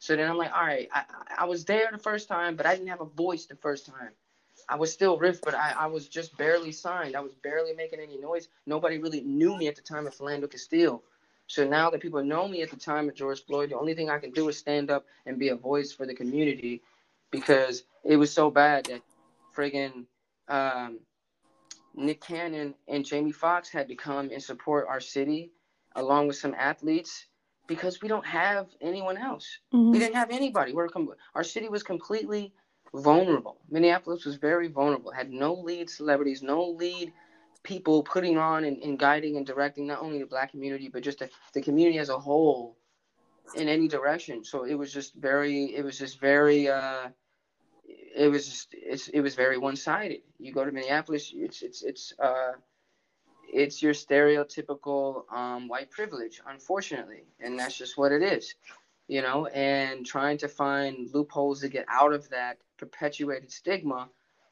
So 0.00 0.16
then 0.16 0.30
I'm 0.30 0.38
like, 0.38 0.54
all 0.54 0.64
right, 0.66 0.88
I, 0.92 1.00
I 1.00 1.34
I 1.40 1.46
was 1.46 1.64
there 1.66 1.90
the 1.92 1.98
first 1.98 2.28
time, 2.28 2.56
but 2.56 2.66
I 2.66 2.74
didn't 2.76 2.88
have 2.90 3.02
a 3.02 3.06
voice 3.06 3.46
the 3.46 3.56
first 3.56 3.86
time. 3.86 4.10
I 4.68 4.76
was 4.76 4.92
still 4.92 5.18
Rift, 5.18 5.44
but 5.44 5.54
I, 5.54 5.74
I 5.78 5.86
was 5.86 6.08
just 6.08 6.36
barely 6.38 6.72
signed. 6.72 7.16
I 7.16 7.20
was 7.20 7.32
barely 7.42 7.74
making 7.74 8.00
any 8.00 8.18
noise. 8.18 8.48
Nobody 8.66 8.98
really 8.98 9.22
knew 9.22 9.56
me 9.56 9.68
at 9.68 9.76
the 9.76 9.82
time 9.82 10.08
of 10.08 10.16
Philando 10.16 10.50
Castile. 10.50 11.04
So 11.46 11.66
now 11.66 11.90
that 11.90 12.00
people 12.00 12.22
know 12.24 12.48
me 12.48 12.62
at 12.62 12.70
the 12.70 12.76
time 12.76 13.08
of 13.08 13.14
George 13.14 13.44
Floyd, 13.44 13.70
the 13.70 13.78
only 13.78 13.94
thing 13.94 14.08
I 14.10 14.18
can 14.18 14.30
do 14.30 14.48
is 14.48 14.56
stand 14.56 14.90
up 14.90 15.04
and 15.26 15.38
be 15.38 15.48
a 15.50 15.56
voice 15.56 15.92
for 15.92 16.06
the 16.06 16.14
community 16.14 16.82
because 17.30 17.84
it 18.04 18.16
was 18.16 18.32
so 18.32 18.50
bad 18.50 18.86
that 18.86 19.02
friggin' 19.56 20.06
um, 20.48 20.98
Nick 21.94 22.20
Cannon 22.22 22.74
and 22.88 23.04
Jamie 23.04 23.32
Foxx 23.32 23.68
had 23.68 23.88
to 23.88 23.94
come 23.94 24.30
and 24.32 24.42
support 24.42 24.86
our 24.88 25.00
city 25.00 25.50
along 25.96 26.26
with 26.26 26.36
some 26.36 26.54
athletes 26.58 27.26
because 27.66 28.02
we 28.02 28.08
don't 28.08 28.26
have 28.26 28.66
anyone 28.80 29.16
else. 29.16 29.46
We 29.72 29.78
Mm-hmm. 29.78 29.92
didn't 29.98 30.14
have 30.16 30.30
anybody. 30.30 30.72
We're 30.72 30.88
com- 30.88 31.14
our 31.34 31.44
city 31.44 31.68
was 31.68 31.82
completely 31.82 32.52
vulnerable. 32.94 33.58
Minneapolis 33.70 34.24
was 34.24 34.36
very 34.36 34.68
vulnerable. 34.68 35.10
Had 35.12 35.30
no 35.30 35.54
lead 35.54 35.88
celebrities, 35.90 36.42
no 36.42 36.64
lead 36.64 37.12
people 37.64 38.02
putting 38.02 38.38
on 38.38 38.64
and, 38.64 38.80
and 38.82 38.98
guiding 38.98 39.36
and 39.36 39.46
directing 39.46 39.86
not 39.86 40.00
only 40.00 40.20
the 40.20 40.26
black 40.26 40.52
community 40.52 40.88
but 40.88 41.02
just 41.02 41.18
the, 41.18 41.28
the 41.54 41.60
community 41.60 41.98
as 41.98 42.10
a 42.10 42.18
whole 42.18 42.76
in 43.54 43.68
any 43.68 43.88
direction. 43.88 44.44
So 44.44 44.64
it 44.64 44.74
was 44.74 44.92
just 44.92 45.14
very. 45.14 45.74
It 45.74 45.84
was 45.84 45.98
just 45.98 46.20
very. 46.20 46.68
Uh, 46.68 47.08
it 48.16 48.28
was 48.30 48.48
just. 48.48 48.68
It's. 48.72 49.08
It 49.08 49.20
was 49.20 49.34
very 49.34 49.58
one 49.58 49.76
sided. 49.76 50.20
You 50.38 50.52
go 50.52 50.64
to 50.64 50.72
Minneapolis. 50.72 51.32
It's. 51.34 51.62
It's. 51.62 51.82
It's. 51.82 52.12
Uh, 52.18 52.52
it's 53.52 53.82
your 53.82 53.92
stereotypical 53.92 55.30
um, 55.32 55.68
white 55.68 55.90
privilege, 55.90 56.40
unfortunately, 56.48 57.24
and 57.38 57.56
that's 57.58 57.76
just 57.76 57.96
what 57.96 58.10
it 58.10 58.20
is, 58.20 58.54
you 59.06 59.22
know. 59.22 59.46
And 59.46 60.04
trying 60.04 60.38
to 60.38 60.48
find 60.48 61.08
loopholes 61.14 61.60
to 61.60 61.68
get 61.68 61.84
out 61.88 62.12
of 62.12 62.28
that 62.30 62.58
perpetuated 62.78 63.52
stigma 63.52 64.08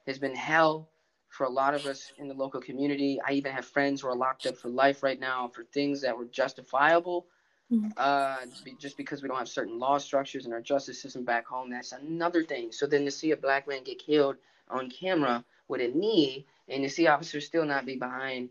has 0.07 0.19
been 0.21 0.37
hell 0.37 0.91
for 1.33 1.45
a 1.45 1.51
lot 1.51 1.75
of 1.75 1.87
us 1.87 2.13
in 2.19 2.29
the 2.29 2.35
local 2.35 2.61
community. 2.61 3.19
I 3.27 3.33
even 3.33 3.53
have 3.53 3.65
friends 3.65 4.03
who 4.03 4.09
are 4.09 4.15
locked 4.15 4.47
up 4.47 4.57
for 4.57 4.69
life 4.69 5.03
right 5.03 5.19
now 5.19 5.49
for 5.49 5.65
things 5.65 6.03
that 6.03 6.17
were 6.17 6.27
justifiable, 6.27 7.27
Mhm. 7.73 7.93
uh, 7.97 8.45
just 8.79 8.99
because 8.99 9.23
we 9.23 9.29
don't 9.29 9.39
have 9.39 9.49
certain 9.49 9.79
law 9.79 9.97
structures 9.97 10.45
in 10.45 10.53
our 10.53 10.61
justice 10.61 11.01
system 11.01 11.25
back 11.25 11.47
home. 11.47 11.71
That's 11.71 11.93
another 11.93 12.45
thing. 12.45 12.71
So 12.71 12.87
then 12.87 13.07
to 13.07 13.11
see 13.11 13.31
a 13.31 13.37
black 13.37 13.67
man 13.67 13.83
get 13.83 13.99
killed 13.99 14.37
on 14.69 14.91
camera 14.91 15.43
with 15.69 15.81
a 15.81 15.89
knee, 15.89 16.45
and 16.69 16.83
to 16.83 16.91
see 16.91 17.07
officers 17.07 17.47
still 17.47 17.65
not 17.65 17.87
be 17.87 17.97
behind 17.97 18.51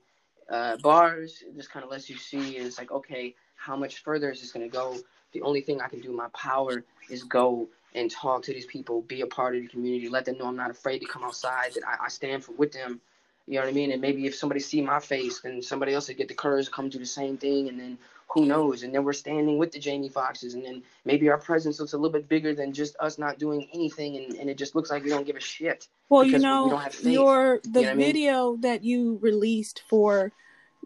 uh, 0.50 0.78
bars, 0.78 1.44
it 1.48 1.56
just 1.56 1.70
kind 1.70 1.86
of 1.86 1.92
lets 1.92 2.10
you 2.10 2.18
see 2.18 2.58
is 2.58 2.80
like, 2.80 2.92
okay, 2.92 3.36
how 3.56 3.76
much 3.76 4.02
further 4.02 4.32
is 4.32 4.42
this 4.42 4.52
going 4.52 4.68
to 4.68 4.76
go? 4.76 4.98
The 5.34 5.44
only 5.44 5.62
thing 5.62 5.82
I 5.82 5.88
can 5.88 6.02
do 6.02 6.10
in 6.10 6.18
my 6.18 6.30
power 6.34 6.84
is 7.10 7.24
go 7.24 7.70
and 7.94 8.10
talk 8.10 8.44
to 8.44 8.54
these 8.54 8.66
people, 8.66 9.02
be 9.02 9.22
a 9.22 9.28
part 9.28 9.56
of 9.56 9.62
the 9.62 9.68
community, 9.68 10.10
let 10.10 10.26
them 10.26 10.38
know 10.38 10.48
I'm 10.48 10.56
not 10.56 10.72
afraid 10.72 11.00
to 11.00 11.06
come 11.06 11.24
outside, 11.24 11.74
that 11.74 11.84
I, 11.88 12.06
I 12.06 12.08
stand 12.10 12.44
for 12.46 12.54
with 12.54 12.72
them. 12.72 13.02
You 13.48 13.56
know 13.56 13.62
what 13.62 13.70
I 13.70 13.74
mean? 13.74 13.92
And 13.92 14.02
maybe 14.02 14.26
if 14.26 14.36
somebody 14.36 14.62
see 14.62 14.82
my 14.82 15.00
face, 15.00 15.42
then 15.42 15.62
somebody 15.62 15.94
else 15.94 16.08
would 16.08 16.18
get 16.18 16.28
the 16.28 16.34
courage 16.34 16.66
to 16.68 16.72
come 16.72 16.90
do 16.90 17.00
the 17.00 17.06
same 17.06 17.38
thing, 17.38 17.68
and 17.70 17.80
then 17.80 17.98
who 18.30 18.46
knows? 18.46 18.84
And 18.84 18.96
then 18.96 19.04
we're 19.04 19.14
standing 19.14 19.58
with 19.58 19.74
the 19.74 19.80
Jamie 19.80 20.08
Foxes, 20.08 20.54
and 20.54 20.64
then 20.64 20.84
maybe 21.04 21.28
our 21.30 21.38
presence 21.38 21.80
looks 21.80 21.94
a 21.94 21.98
little 21.98 22.14
bit 22.14 22.30
bigger 22.30 22.54
than 22.54 22.72
just 22.72 22.96
us 23.00 23.18
not 23.18 23.40
doing 23.40 23.68
anything, 23.74 24.16
and, 24.16 24.36
and 24.36 24.50
it 24.50 24.58
just 24.58 24.74
looks 24.76 24.90
like 24.90 25.04
we 25.04 25.10
don't 25.10 25.26
give 25.26 25.36
a 25.36 25.42
shit. 25.42 25.88
Well, 26.08 26.24
you 26.24 26.34
we 26.34 26.40
know, 26.40 26.70
don't 26.70 26.82
have 26.82 26.94
faith. 26.94 27.14
your 27.14 27.60
the 27.64 27.70
You 27.70 27.74
know 27.74 27.82
what 27.82 27.90
I 27.90 27.94
mean? 27.96 28.06
video 28.06 28.58
that 28.58 28.84
you 28.86 29.18
released 29.22 29.84
for 29.90 30.32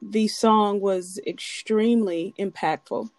the 0.02 0.28
song 0.28 0.80
was 0.80 1.20
extremely 1.28 2.34
impactful 2.40 3.10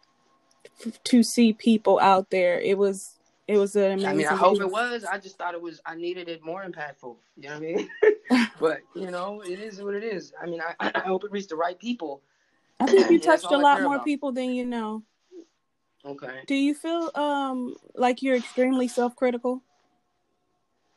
to 1.04 1.22
see 1.22 1.52
people 1.52 1.98
out 2.00 2.30
there. 2.30 2.60
It 2.60 2.78
was 2.78 3.15
it 3.48 3.56
was 3.58 3.76
an 3.76 3.92
amazing. 3.92 4.08
I 4.08 4.14
mean, 4.14 4.26
I 4.26 4.34
hope 4.34 4.60
it 4.60 4.70
was. 4.70 5.04
I 5.04 5.18
just 5.18 5.38
thought 5.38 5.54
it 5.54 5.62
was. 5.62 5.80
I 5.86 5.94
needed 5.94 6.28
it 6.28 6.44
more 6.44 6.64
impactful. 6.64 7.16
You 7.36 7.48
know 7.48 7.54
what 7.54 7.56
I 7.56 7.60
mean? 7.60 7.88
but 8.60 8.78
you 8.94 9.10
know, 9.10 9.40
it 9.42 9.60
is 9.60 9.80
what 9.80 9.94
it 9.94 10.02
is. 10.02 10.32
I 10.40 10.46
mean, 10.46 10.60
I, 10.60 10.90
I 10.94 11.00
hope 11.00 11.24
it 11.24 11.30
reached 11.30 11.50
the 11.50 11.56
right 11.56 11.78
people. 11.78 12.22
I 12.80 12.86
think 12.86 13.10
you 13.10 13.20
touched 13.20 13.44
a 13.44 13.56
lot 13.56 13.80
more 13.82 13.94
about. 13.94 14.04
people 14.04 14.32
than 14.32 14.50
you 14.50 14.64
know. 14.64 15.02
Okay. 16.04 16.40
Do 16.46 16.54
you 16.54 16.74
feel 16.74 17.10
um 17.14 17.76
like 17.94 18.22
you're 18.22 18.36
extremely 18.36 18.88
self 18.88 19.14
critical? 19.16 19.62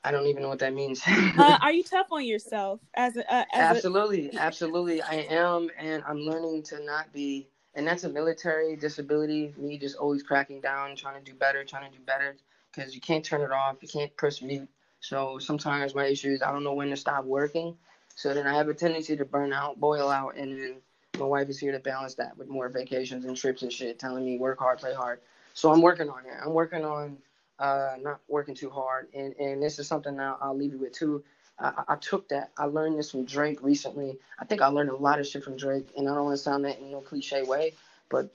I 0.04 0.12
don't 0.12 0.28
even 0.28 0.42
know 0.42 0.50
what 0.50 0.60
that 0.60 0.74
means. 0.74 1.02
uh, 1.06 1.58
are 1.62 1.74
you 1.74 1.84
tough 1.84 2.08
on 2.12 2.24
yourself 2.26 2.80
as 2.94 3.18
a 3.18 3.34
uh, 3.34 3.46
as 3.54 3.62
a, 3.62 3.76
absolutely, 3.76 4.36
absolutely, 4.38 5.02
I 5.02 5.26
am, 5.30 5.70
and 5.78 6.04
I'm 6.08 6.20
learning 6.20 6.64
to 6.64 6.84
not 6.84 7.12
be. 7.14 7.49
And 7.76 7.88
that's 7.88 8.04
a 8.04 8.10
military 8.10 8.76
disability. 8.76 9.54
Me 9.58 9.78
just 9.78 9.98
always 9.98 10.24
cracking 10.24 10.60
down, 10.62 10.96
trying 10.96 11.24
to 11.24 11.32
do 11.32 11.38
better, 11.38 11.64
trying 11.64 11.90
to 11.90 11.98
do 11.98 12.04
better, 12.04 12.36
because 12.74 12.96
you 12.96 13.02
can't 13.02 13.24
turn 13.24 13.42
it 13.42 13.52
off. 13.52 13.78
You 13.82 13.88
can't 13.88 14.16
press 14.18 14.42
mute. 14.42 14.68
So 15.00 15.40
sometimes 15.40 15.96
my 15.96 16.06
issues, 16.06 16.42
I 16.42 16.52
don't 16.52 16.64
know 16.64 16.74
when 16.74 16.90
to 16.90 16.98
stop 16.98 17.24
working. 17.26 17.76
So 18.16 18.34
then 18.34 18.48
I 18.48 18.56
have 18.56 18.68
a 18.68 18.74
tendency 18.74 19.16
to 19.16 19.24
burn 19.24 19.54
out, 19.54 19.80
boil 19.80 20.10
out, 20.10 20.36
and 20.36 20.52
then 20.60 20.82
my 21.18 21.26
wife 21.26 21.48
is 21.50 21.58
here 21.60 21.72
to 21.72 21.80
balance 21.80 22.16
that 22.16 22.38
with 22.38 22.50
more 22.50 22.68
vacations 22.70 23.26
and 23.26 23.38
trips 23.38 23.62
and 23.62 23.72
shit, 23.72 23.98
telling 23.98 24.26
me 24.26 24.38
work 24.38 24.60
hard, 24.60 24.80
play 24.80 24.94
hard. 24.94 25.20
So 25.54 25.72
I'm 25.72 25.82
working 25.82 26.10
on 26.10 26.26
it. 26.26 26.34
I'm 26.44 26.54
working 26.54 26.84
on 26.84 27.18
uh, 27.60 27.96
not 28.02 28.20
working 28.28 28.56
too 28.56 28.70
hard, 28.70 29.08
and 29.14 29.36
and 29.36 29.62
this 29.62 29.80
is 29.80 29.88
something 29.88 30.16
now 30.16 30.38
I'll 30.42 30.56
leave 30.56 30.72
you 30.72 30.80
with 30.80 30.94
too. 30.94 31.24
I, 31.60 31.84
I 31.90 31.96
took 31.96 32.30
that. 32.30 32.52
I 32.58 32.66
learned 32.66 32.98
this 32.98 33.12
from 33.12 33.26
Drake 33.26 33.62
recently. 33.62 34.18
I 34.40 34.46
think 34.46 34.62
I 34.62 34.68
learned 34.68 34.90
a 34.90 34.96
lot 34.96 35.20
of 35.20 35.28
shit 35.28 35.44
from 35.44 35.58
Drake, 35.58 35.90
and 35.98 36.10
I 36.10 36.14
don't 36.14 36.26
want 36.26 36.38
to 36.38 36.44
sound 36.44 36.66
that 36.66 36.80
in 36.80 36.92
no 36.92 37.02
cliche 37.02 37.44
way, 37.44 37.74
but 38.10 38.30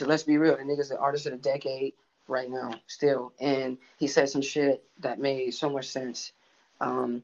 let's 0.00 0.24
be 0.24 0.38
real, 0.38 0.56
the 0.56 0.62
nigga's 0.62 0.88
the 0.88 0.98
artist 0.98 1.26
of 1.26 1.32
the 1.32 1.38
decade 1.38 1.94
right 2.28 2.50
now, 2.50 2.72
still. 2.86 3.32
And 3.40 3.78
he 3.98 4.06
said 4.06 4.28
some 4.28 4.42
shit 4.42 4.84
that 5.00 5.18
made 5.18 5.52
so 5.54 5.70
much 5.70 5.88
sense. 5.88 6.32
Um, 6.80 7.22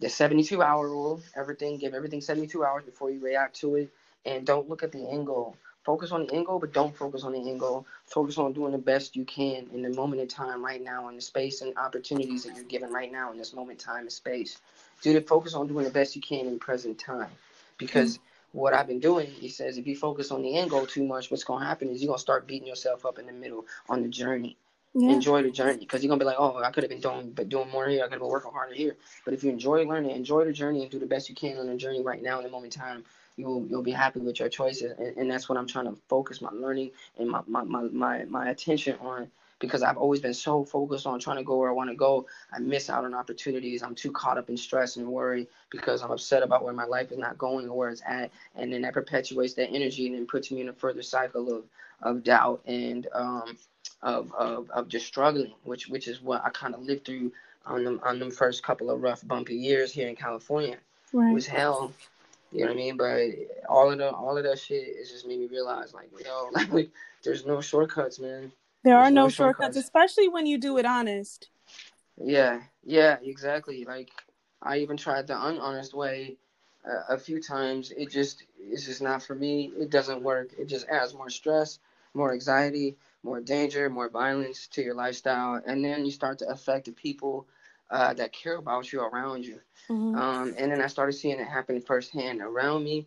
the 0.00 0.08
72 0.08 0.62
hour 0.62 0.88
rule, 0.88 1.22
everything, 1.36 1.78
give 1.78 1.94
everything 1.94 2.20
72 2.20 2.64
hours 2.64 2.84
before 2.84 3.10
you 3.10 3.20
react 3.20 3.56
to 3.60 3.76
it, 3.76 3.90
and 4.24 4.46
don't 4.46 4.68
look 4.68 4.82
at 4.82 4.92
the 4.92 5.08
end 5.08 5.26
goal. 5.26 5.56
Focus 5.84 6.12
on 6.12 6.26
the 6.26 6.34
end 6.34 6.46
goal, 6.46 6.60
but 6.60 6.72
don't 6.72 6.96
focus 6.96 7.24
on 7.24 7.32
the 7.32 7.38
end 7.40 7.58
goal. 7.58 7.86
Focus 8.06 8.38
on 8.38 8.52
doing 8.52 8.72
the 8.72 8.78
best 8.78 9.16
you 9.16 9.24
can 9.24 9.68
in 9.72 9.82
the 9.82 9.90
moment 9.90 10.22
in 10.22 10.28
time 10.28 10.64
right 10.64 10.82
now, 10.82 11.08
in 11.08 11.16
the 11.16 11.22
space 11.22 11.60
and 11.60 11.76
opportunities 11.76 12.44
that 12.44 12.54
you're 12.54 12.64
given 12.64 12.92
right 12.92 13.10
now 13.10 13.32
in 13.32 13.38
this 13.38 13.52
moment, 13.52 13.80
time, 13.80 14.02
and 14.02 14.12
space. 14.12 14.58
Do 15.00 15.12
the 15.12 15.20
focus 15.20 15.54
on 15.54 15.66
doing 15.66 15.84
the 15.84 15.90
best 15.90 16.14
you 16.14 16.22
can 16.22 16.46
in 16.46 16.58
present 16.60 16.98
time. 16.98 17.30
Because 17.78 18.20
what 18.52 18.74
I've 18.74 18.86
been 18.86 19.00
doing, 19.00 19.26
he 19.26 19.48
says, 19.48 19.76
if 19.76 19.86
you 19.86 19.96
focus 19.96 20.30
on 20.30 20.42
the 20.42 20.56
end 20.56 20.70
goal 20.70 20.86
too 20.86 21.04
much, 21.04 21.30
what's 21.30 21.42
gonna 21.42 21.64
happen 21.64 21.88
is 21.88 22.00
you're 22.00 22.08
gonna 22.10 22.18
start 22.18 22.46
beating 22.46 22.68
yourself 22.68 23.04
up 23.04 23.18
in 23.18 23.26
the 23.26 23.32
middle 23.32 23.66
on 23.88 24.02
the 24.02 24.08
journey. 24.08 24.56
yeah. 24.94 25.10
Enjoy 25.10 25.42
the 25.42 25.50
journey 25.50 25.78
because 25.78 26.04
you're 26.04 26.10
gonna 26.10 26.20
be 26.20 26.26
like, 26.26 26.36
oh, 26.38 26.58
I 26.62 26.70
could 26.70 26.84
have 26.84 26.90
been 26.90 27.00
doing, 27.00 27.32
but 27.32 27.48
doing 27.48 27.70
more 27.70 27.88
here. 27.88 28.00
I 28.00 28.04
could 28.04 28.12
have 28.12 28.20
been 28.20 28.28
working 28.28 28.52
harder 28.52 28.74
here. 28.74 28.96
But 29.24 29.34
if 29.34 29.42
you 29.42 29.50
enjoy 29.50 29.84
learning, 29.84 30.12
enjoy 30.12 30.44
the 30.44 30.52
journey, 30.52 30.82
and 30.82 30.90
do 30.90 31.00
the 31.00 31.06
best 31.06 31.28
you 31.28 31.34
can 31.34 31.58
on 31.58 31.66
the 31.66 31.76
journey 31.76 32.02
right 32.02 32.22
now 32.22 32.38
in 32.38 32.44
the 32.44 32.50
moment 32.50 32.76
in 32.76 32.80
time. 32.80 33.04
You'll 33.36 33.66
you'll 33.68 33.82
be 33.82 33.92
happy 33.92 34.20
with 34.20 34.40
your 34.40 34.48
choices, 34.48 34.92
and, 34.98 35.16
and 35.16 35.30
that's 35.30 35.48
what 35.48 35.58
I'm 35.58 35.66
trying 35.66 35.86
to 35.86 35.96
focus 36.08 36.40
my 36.40 36.50
learning 36.52 36.90
and 37.18 37.28
my 37.30 37.42
my, 37.46 37.62
my, 37.62 37.82
my, 37.82 38.24
my 38.24 38.50
attention 38.50 38.96
on 39.00 39.30
because 39.62 39.82
I've 39.82 39.96
always 39.96 40.20
been 40.20 40.34
so 40.34 40.64
focused 40.64 41.06
on 41.06 41.20
trying 41.20 41.36
to 41.36 41.44
go 41.44 41.56
where 41.56 41.70
I 41.70 41.72
want 41.72 41.88
to 41.88 41.96
go. 41.96 42.26
I 42.52 42.58
miss 42.58 42.90
out 42.90 43.04
on 43.04 43.14
opportunities. 43.14 43.82
I'm 43.82 43.94
too 43.94 44.10
caught 44.10 44.36
up 44.36 44.50
in 44.50 44.56
stress 44.56 44.96
and 44.96 45.06
worry 45.06 45.46
because 45.70 46.02
I'm 46.02 46.10
upset 46.10 46.42
about 46.42 46.64
where 46.64 46.74
my 46.74 46.84
life 46.84 47.12
is 47.12 47.18
not 47.18 47.38
going 47.38 47.68
or 47.68 47.76
where 47.78 47.88
it's 47.88 48.02
at. 48.04 48.32
And 48.56 48.72
then 48.72 48.82
that 48.82 48.92
perpetuates 48.92 49.54
that 49.54 49.70
energy 49.70 50.08
and 50.08 50.16
then 50.16 50.26
puts 50.26 50.50
me 50.50 50.62
in 50.62 50.68
a 50.68 50.72
further 50.72 51.00
cycle 51.00 51.56
of, 51.56 51.64
of 52.02 52.24
doubt 52.24 52.60
and 52.66 53.06
um, 53.14 53.56
of, 54.02 54.34
of, 54.34 54.68
of 54.70 54.88
just 54.88 55.06
struggling, 55.06 55.54
which 55.62 55.88
which 55.88 56.08
is 56.08 56.20
what 56.20 56.44
I 56.44 56.50
kind 56.50 56.74
of 56.74 56.82
lived 56.82 57.06
through 57.06 57.32
on 57.64 57.84
them 57.84 58.00
on 58.02 58.18
them 58.18 58.32
first 58.32 58.64
couple 58.64 58.90
of 58.90 59.00
rough 59.00 59.26
bumpy 59.26 59.54
years 59.54 59.92
here 59.92 60.08
in 60.08 60.16
California. 60.16 60.78
Right. 61.12 61.30
It 61.30 61.34
was 61.34 61.46
hell. 61.46 61.92
You 62.52 62.60
know 62.60 62.66
what 62.66 62.72
I 62.72 62.76
mean? 62.76 62.96
But 62.96 63.66
all 63.68 63.90
of 63.90 63.98
the 63.98 64.10
all 64.10 64.36
of 64.36 64.44
that 64.44 64.58
shit 64.58 64.86
is 64.86 65.10
just 65.10 65.26
made 65.26 65.40
me 65.40 65.46
realize 65.46 65.94
like, 65.94 66.10
yo, 66.24 66.50
like 66.70 66.90
there's 67.24 67.46
no 67.46 67.60
shortcuts, 67.60 68.18
man. 68.20 68.52
There 68.84 68.96
are 68.96 69.10
no, 69.10 69.22
no 69.22 69.28
shortcuts, 69.28 69.74
shortcuts, 69.74 69.76
especially 69.76 70.28
when 70.28 70.46
you 70.46 70.58
do 70.58 70.76
it 70.78 70.84
honest. 70.84 71.48
Yeah, 72.18 72.60
yeah, 72.84 73.16
exactly. 73.22 73.84
Like 73.84 74.10
I 74.60 74.78
even 74.78 74.96
tried 74.96 75.26
the 75.26 75.46
unhonest 75.46 75.94
way 75.94 76.36
uh, 76.86 77.14
a 77.14 77.18
few 77.18 77.40
times. 77.40 77.90
It 77.96 78.10
just 78.10 78.44
it's 78.58 78.84
just 78.84 79.00
not 79.00 79.22
for 79.22 79.34
me. 79.34 79.72
It 79.78 79.90
doesn't 79.90 80.22
work. 80.22 80.50
It 80.58 80.66
just 80.66 80.86
adds 80.88 81.14
more 81.14 81.30
stress, 81.30 81.78
more 82.12 82.32
anxiety, 82.32 82.96
more 83.22 83.40
danger, 83.40 83.88
more 83.88 84.10
violence 84.10 84.66
to 84.68 84.82
your 84.82 84.94
lifestyle, 84.94 85.62
and 85.64 85.82
then 85.82 86.04
you 86.04 86.10
start 86.10 86.38
to 86.40 86.48
affect 86.48 86.84
the 86.86 86.92
people 86.92 87.46
uh, 87.92 88.14
that 88.14 88.32
care 88.32 88.56
about 88.56 88.92
you 88.92 89.02
around 89.02 89.44
you. 89.44 89.60
Mm-hmm. 89.88 90.18
Um, 90.18 90.54
and 90.58 90.72
then 90.72 90.80
I 90.80 90.86
started 90.86 91.12
seeing 91.12 91.38
it 91.38 91.46
happen 91.46 91.80
firsthand 91.80 92.40
around 92.40 92.84
me, 92.84 93.06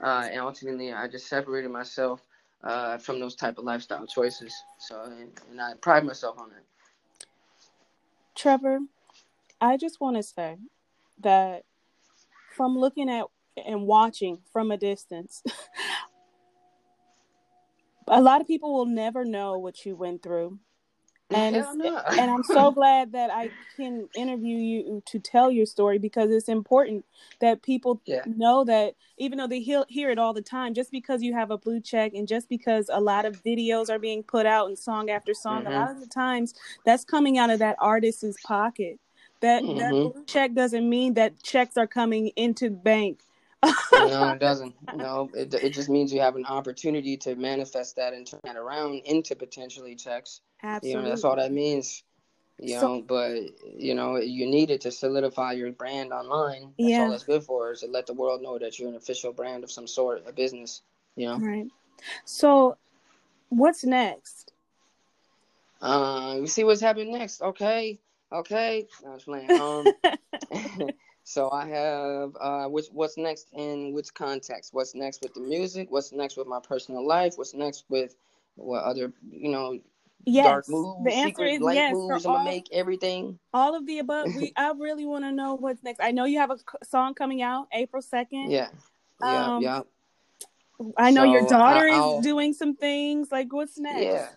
uh, 0.00 0.28
and 0.30 0.40
ultimately 0.40 0.92
I 0.92 1.08
just 1.08 1.26
separated 1.26 1.70
myself 1.70 2.22
uh, 2.62 2.96
from 2.98 3.18
those 3.18 3.34
type 3.34 3.58
of 3.58 3.64
lifestyle 3.64 4.06
choices. 4.06 4.54
So, 4.78 5.02
and, 5.02 5.32
and 5.50 5.60
I 5.60 5.74
pride 5.80 6.04
myself 6.04 6.38
on 6.38 6.50
that. 6.50 7.26
Trevor, 8.36 8.78
I 9.60 9.76
just 9.76 10.00
want 10.00 10.16
to 10.16 10.22
say 10.22 10.56
that 11.20 11.64
from 12.56 12.78
looking 12.78 13.10
at 13.10 13.26
and 13.66 13.82
watching 13.82 14.38
from 14.52 14.70
a 14.70 14.76
distance, 14.76 15.42
a 18.08 18.20
lot 18.20 18.40
of 18.40 18.46
people 18.46 18.72
will 18.72 18.86
never 18.86 19.24
know 19.24 19.58
what 19.58 19.84
you 19.84 19.96
went 19.96 20.22
through 20.22 20.58
and 21.30 21.56
and 21.86 22.30
I'm 22.30 22.42
so 22.42 22.70
glad 22.70 23.12
that 23.12 23.30
I 23.30 23.50
can 23.76 24.08
interview 24.14 24.56
you 24.56 25.02
to 25.06 25.18
tell 25.18 25.50
your 25.50 25.66
story 25.66 25.98
because 25.98 26.30
it's 26.30 26.48
important 26.48 27.04
that 27.40 27.62
people 27.62 28.00
yeah. 28.04 28.22
know 28.26 28.64
that 28.64 28.94
even 29.18 29.38
though 29.38 29.46
they 29.46 29.60
hear, 29.60 29.84
hear 29.88 30.10
it 30.10 30.18
all 30.18 30.32
the 30.32 30.42
time, 30.42 30.74
just 30.74 30.90
because 30.90 31.22
you 31.22 31.34
have 31.34 31.50
a 31.50 31.58
blue 31.58 31.80
check 31.80 32.12
and 32.14 32.26
just 32.26 32.48
because 32.48 32.90
a 32.92 33.00
lot 33.00 33.24
of 33.24 33.42
videos 33.44 33.90
are 33.90 33.98
being 33.98 34.22
put 34.22 34.46
out 34.46 34.68
and 34.68 34.78
song 34.78 35.10
after 35.10 35.34
song, 35.34 35.64
mm-hmm. 35.64 35.72
a 35.72 35.78
lot 35.78 35.90
of 35.90 36.00
the 36.00 36.06
times 36.06 36.54
that's 36.84 37.04
coming 37.04 37.38
out 37.38 37.50
of 37.50 37.58
that 37.58 37.76
artist's 37.78 38.40
pocket. 38.42 38.98
That 39.40 39.62
mm-hmm. 39.62 39.78
that 39.78 39.90
blue 39.90 40.24
check 40.26 40.54
doesn't 40.54 40.88
mean 40.88 41.14
that 41.14 41.42
checks 41.42 41.76
are 41.76 41.86
coming 41.86 42.28
into 42.36 42.68
the 42.68 42.76
bank. 42.76 43.22
no, 43.62 44.30
it 44.30 44.38
doesn't. 44.40 44.74
No, 44.94 45.30
it, 45.34 45.52
it 45.54 45.70
just 45.70 45.88
means 45.88 46.12
you 46.12 46.20
have 46.20 46.36
an 46.36 46.46
opportunity 46.46 47.16
to 47.18 47.34
manifest 47.36 47.96
that 47.96 48.12
and 48.12 48.26
turn 48.26 48.40
that 48.44 48.56
around 48.56 48.94
into 49.04 49.34
potentially 49.34 49.94
checks. 49.94 50.40
Absolutely. 50.62 50.90
You 50.90 51.04
know, 51.04 51.08
that's 51.08 51.24
all 51.24 51.36
that 51.36 51.52
means. 51.52 52.02
You 52.62 52.78
so, 52.78 52.96
know, 52.96 53.02
but 53.02 53.40
you 53.74 53.94
know, 53.94 54.16
you 54.16 54.46
need 54.46 54.70
it 54.70 54.82
to 54.82 54.90
solidify 54.90 55.52
your 55.52 55.72
brand 55.72 56.12
online. 56.12 56.74
That's 56.78 56.90
yeah. 56.90 57.02
all 57.02 57.10
that's 57.10 57.24
good 57.24 57.42
for 57.42 57.72
is 57.72 57.80
to 57.80 57.86
let 57.86 58.06
the 58.06 58.12
world 58.12 58.42
know 58.42 58.58
that 58.58 58.78
you're 58.78 58.90
an 58.90 58.96
official 58.96 59.32
brand 59.32 59.64
of 59.64 59.70
some 59.70 59.86
sort, 59.86 60.24
a 60.26 60.32
business. 60.32 60.82
You 61.16 61.28
know. 61.28 61.38
Right. 61.38 61.66
So, 62.26 62.76
what's 63.48 63.84
next? 63.84 64.52
Uh, 65.80 66.36
we 66.40 66.46
see 66.46 66.64
what's 66.64 66.80
happening 66.80 67.12
next. 67.12 67.40
Okay, 67.40 67.98
okay. 68.30 68.86
I 69.06 69.10
was 69.10 69.24
playing. 69.24 69.50
Um, 69.60 69.86
so 71.24 71.50
I 71.50 71.66
have 71.66 72.36
uh, 72.40 72.66
which 72.66 72.86
what's 72.92 73.16
next 73.16 73.48
in 73.54 73.92
which 73.94 74.12
context? 74.12 74.74
What's 74.74 74.94
next 74.94 75.22
with 75.22 75.32
the 75.32 75.40
music? 75.40 75.90
What's 75.90 76.12
next 76.12 76.36
with 76.36 76.46
my 76.46 76.60
personal 76.60 77.06
life? 77.06 77.34
What's 77.36 77.54
next 77.54 77.84
with 77.88 78.16
what 78.56 78.82
other 78.84 79.12
you 79.30 79.50
know 79.50 79.78
yes. 80.24 80.46
dark 80.46 80.68
moves, 80.68 81.04
the 81.04 81.12
answer 81.12 81.28
secret, 81.28 81.52
is 81.54 81.60
light 81.60 81.74
yes, 81.76 81.92
moves. 81.92 82.26
I'm 82.26 82.32
gonna 82.32 82.44
make 82.44 82.68
everything. 82.72 83.38
All 83.52 83.74
of 83.74 83.86
the 83.86 83.98
above. 83.98 84.28
we 84.36 84.52
I 84.56 84.72
really 84.78 85.06
want 85.06 85.24
to 85.24 85.32
know 85.32 85.54
what's 85.54 85.82
next. 85.82 86.00
I 86.02 86.10
know 86.10 86.24
you 86.24 86.38
have 86.38 86.50
a 86.50 86.58
song 86.84 87.14
coming 87.14 87.42
out 87.42 87.68
April 87.72 88.02
second. 88.02 88.50
Yeah. 88.50 88.68
Yeah. 89.22 89.46
Um, 89.46 89.62
yeah. 89.62 89.80
I 90.96 91.10
know 91.10 91.24
so 91.24 91.32
your 91.32 91.46
daughter 91.46 91.88
I, 91.88 92.16
is 92.16 92.24
doing 92.24 92.52
some 92.52 92.74
things. 92.74 93.30
Like, 93.30 93.52
what's 93.52 93.78
next? 93.78 94.02
Yeah. 94.02 94.28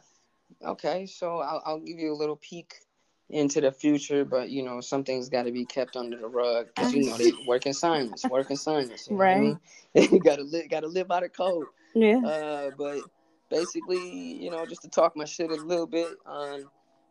Okay, 0.66 1.06
so 1.06 1.40
I'll, 1.40 1.62
I'll 1.66 1.80
give 1.80 2.00
you 2.00 2.14
a 2.14 2.16
little 2.16 2.36
peek 2.38 2.76
into 3.30 3.62
the 3.62 3.72
future, 3.72 4.24
but 4.24 4.50
you 4.50 4.64
know, 4.64 4.80
something's 4.80 5.30
got 5.30 5.44
to 5.44 5.52
be 5.52 5.66
kept 5.66 5.96
under 5.96 6.18
the 6.18 6.28
rug 6.28 6.68
because 6.76 6.94
you 6.94 7.06
know 7.06 7.18
they 7.18 7.32
work 7.48 7.66
in 7.66 7.74
silence, 7.74 8.24
work 8.26 8.50
in 8.50 8.58
silence. 8.58 9.08
right. 9.10 9.36
I 9.36 9.40
mean? 9.40 9.60
you 9.94 10.20
gotta 10.20 10.44
live, 10.44 10.70
gotta 10.70 10.88
live 10.88 11.08
by 11.08 11.22
the 11.22 11.30
code. 11.30 11.66
Yeah. 11.96 12.18
Uh, 12.18 12.72
but 12.78 13.00
basically, 13.54 14.34
you 14.44 14.50
know, 14.50 14.66
just 14.66 14.82
to 14.82 14.90
talk 14.90 15.16
my 15.16 15.26
shit 15.26 15.52
a 15.52 15.56
little 15.56 15.88
bit 15.88 16.10
on 16.26 16.66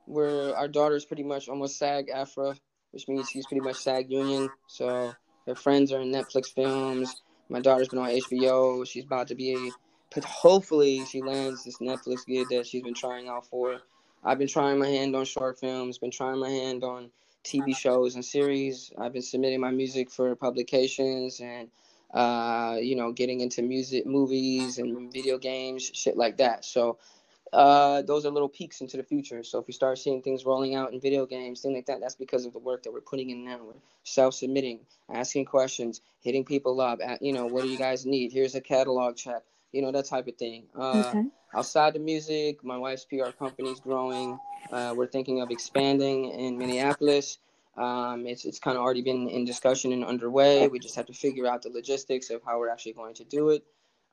where 0.07 0.57
our 0.57 0.67
daughter's 0.67 1.05
pretty 1.05 1.23
much 1.23 1.49
almost 1.49 1.79
SAG 1.79 2.09
AFTRA, 2.09 2.59
which 2.91 3.07
means 3.09 3.31
she's 3.31 3.47
pretty 3.47 3.61
much 3.61 3.77
SAG 3.77 4.11
union. 4.11 4.51
So 4.67 5.15
her 5.47 5.55
friends 5.55 5.93
are 5.93 6.01
in 6.01 6.11
Netflix 6.11 6.53
films. 6.53 7.23
My 7.49 7.61
daughter's 7.61 7.89
been 7.89 8.01
on 8.01 8.11
HBO. 8.11 8.87
She's 8.87 9.05
about 9.05 9.29
to 9.29 9.35
be, 9.37 9.71
but 10.13 10.25
hopefully 10.25 11.05
she 11.05 11.23
lands 11.23 11.65
this 11.65 11.79
Netflix 11.79 12.27
gig 12.27 12.49
that 12.51 12.67
she's 12.67 12.83
been 12.83 12.95
trying 12.95 13.29
out 13.29 13.47
for. 13.47 13.81
I've 14.25 14.39
been 14.39 14.49
trying 14.49 14.79
my 14.79 14.89
hand 14.89 15.15
on 15.15 15.25
short 15.25 15.59
films, 15.61 15.99
been 15.99 16.11
trying 16.11 16.41
my 16.41 16.51
hand 16.51 16.83
on 16.83 17.11
TV 17.45 17.77
shows 17.77 18.15
and 18.15 18.25
series. 18.25 18.93
I've 18.99 19.13
been 19.13 19.23
submitting 19.23 19.61
my 19.61 19.71
music 19.71 20.11
for 20.11 20.35
publications 20.35 21.41
and 21.41 21.69
uh, 22.13 22.77
you 22.81 22.97
know, 22.97 23.13
getting 23.13 23.41
into 23.41 23.63
music, 23.63 24.07
movies, 24.07 24.79
and 24.79 25.13
video 25.13 25.39
games, 25.39 25.91
shit 25.95 26.17
like 26.17 26.37
that. 26.39 26.65
So 26.65 26.99
uh, 27.53 28.01
those 28.03 28.25
are 28.25 28.31
little 28.31 28.49
peeks 28.49 28.81
into 28.81 28.97
the 28.97 29.03
future. 29.03 29.43
So 29.43 29.59
if 29.59 29.67
we 29.67 29.73
start 29.73 29.99
seeing 29.99 30.23
things 30.23 30.45
rolling 30.45 30.75
out 30.75 30.93
in 30.93 31.01
video 31.01 31.27
games, 31.27 31.61
things 31.61 31.75
like 31.75 31.87
that, 31.87 32.01
that's 32.01 32.15
because 32.15 32.47
of 32.47 32.53
the 32.53 32.59
work 32.59 32.83
that 32.83 32.93
we're 32.93 33.01
putting 33.01 33.31
in 33.31 33.45
now. 33.45 33.61
We're 33.63 33.75
self-submitting, 34.05 34.81
asking 35.13 35.45
questions, 35.45 36.01
hitting 36.23 36.45
people 36.45 36.81
up. 36.81 37.01
At, 37.05 37.23
you 37.23 37.33
know, 37.33 37.47
what 37.47 37.63
do 37.63 37.69
you 37.69 37.79
guys 37.79 38.07
need? 38.07 38.33
Here's 38.33 38.55
a 38.55 38.61
catalog 38.61 39.17
check. 39.17 39.43
You 39.73 39.81
know 39.81 39.93
that 39.93 40.05
type 40.05 40.29
of 40.29 40.37
thing. 40.37 40.65
Uh, 40.79 41.05
okay. 41.07 41.25
Outside 41.55 41.95
the 41.95 41.99
music, 41.99 42.63
my 42.63 42.77
wife's 42.77 43.07
PR 43.07 43.31
company 43.39 43.71
is 43.71 43.81
growing. 43.81 44.39
Uh, 44.71 44.95
we're 44.97 45.07
thinking 45.07 45.41
of 45.41 45.51
expanding 45.51 46.31
in 46.31 46.59
Minneapolis. 46.59 47.39
Um, 47.77 48.27
it's 48.27 48.45
it's 48.45 48.59
kind 48.59 48.77
of 48.77 48.83
already 48.83 49.03
been 49.03 49.29
in 49.29 49.45
discussion 49.45 49.93
and 49.93 50.05
underway. 50.05 50.69
We 50.69 50.79
just 50.79 50.95
have 50.97 51.07
to 51.07 51.15
figure 51.15 51.47
out 51.47 51.63
the 51.63 51.71
logistics 51.71 52.31
of 52.31 52.43
how 52.45 52.59
we're 52.59 52.69
actually 52.69 52.93
going 52.93 53.15
to 53.15 53.25
do 53.25 53.51
it. 53.51 53.65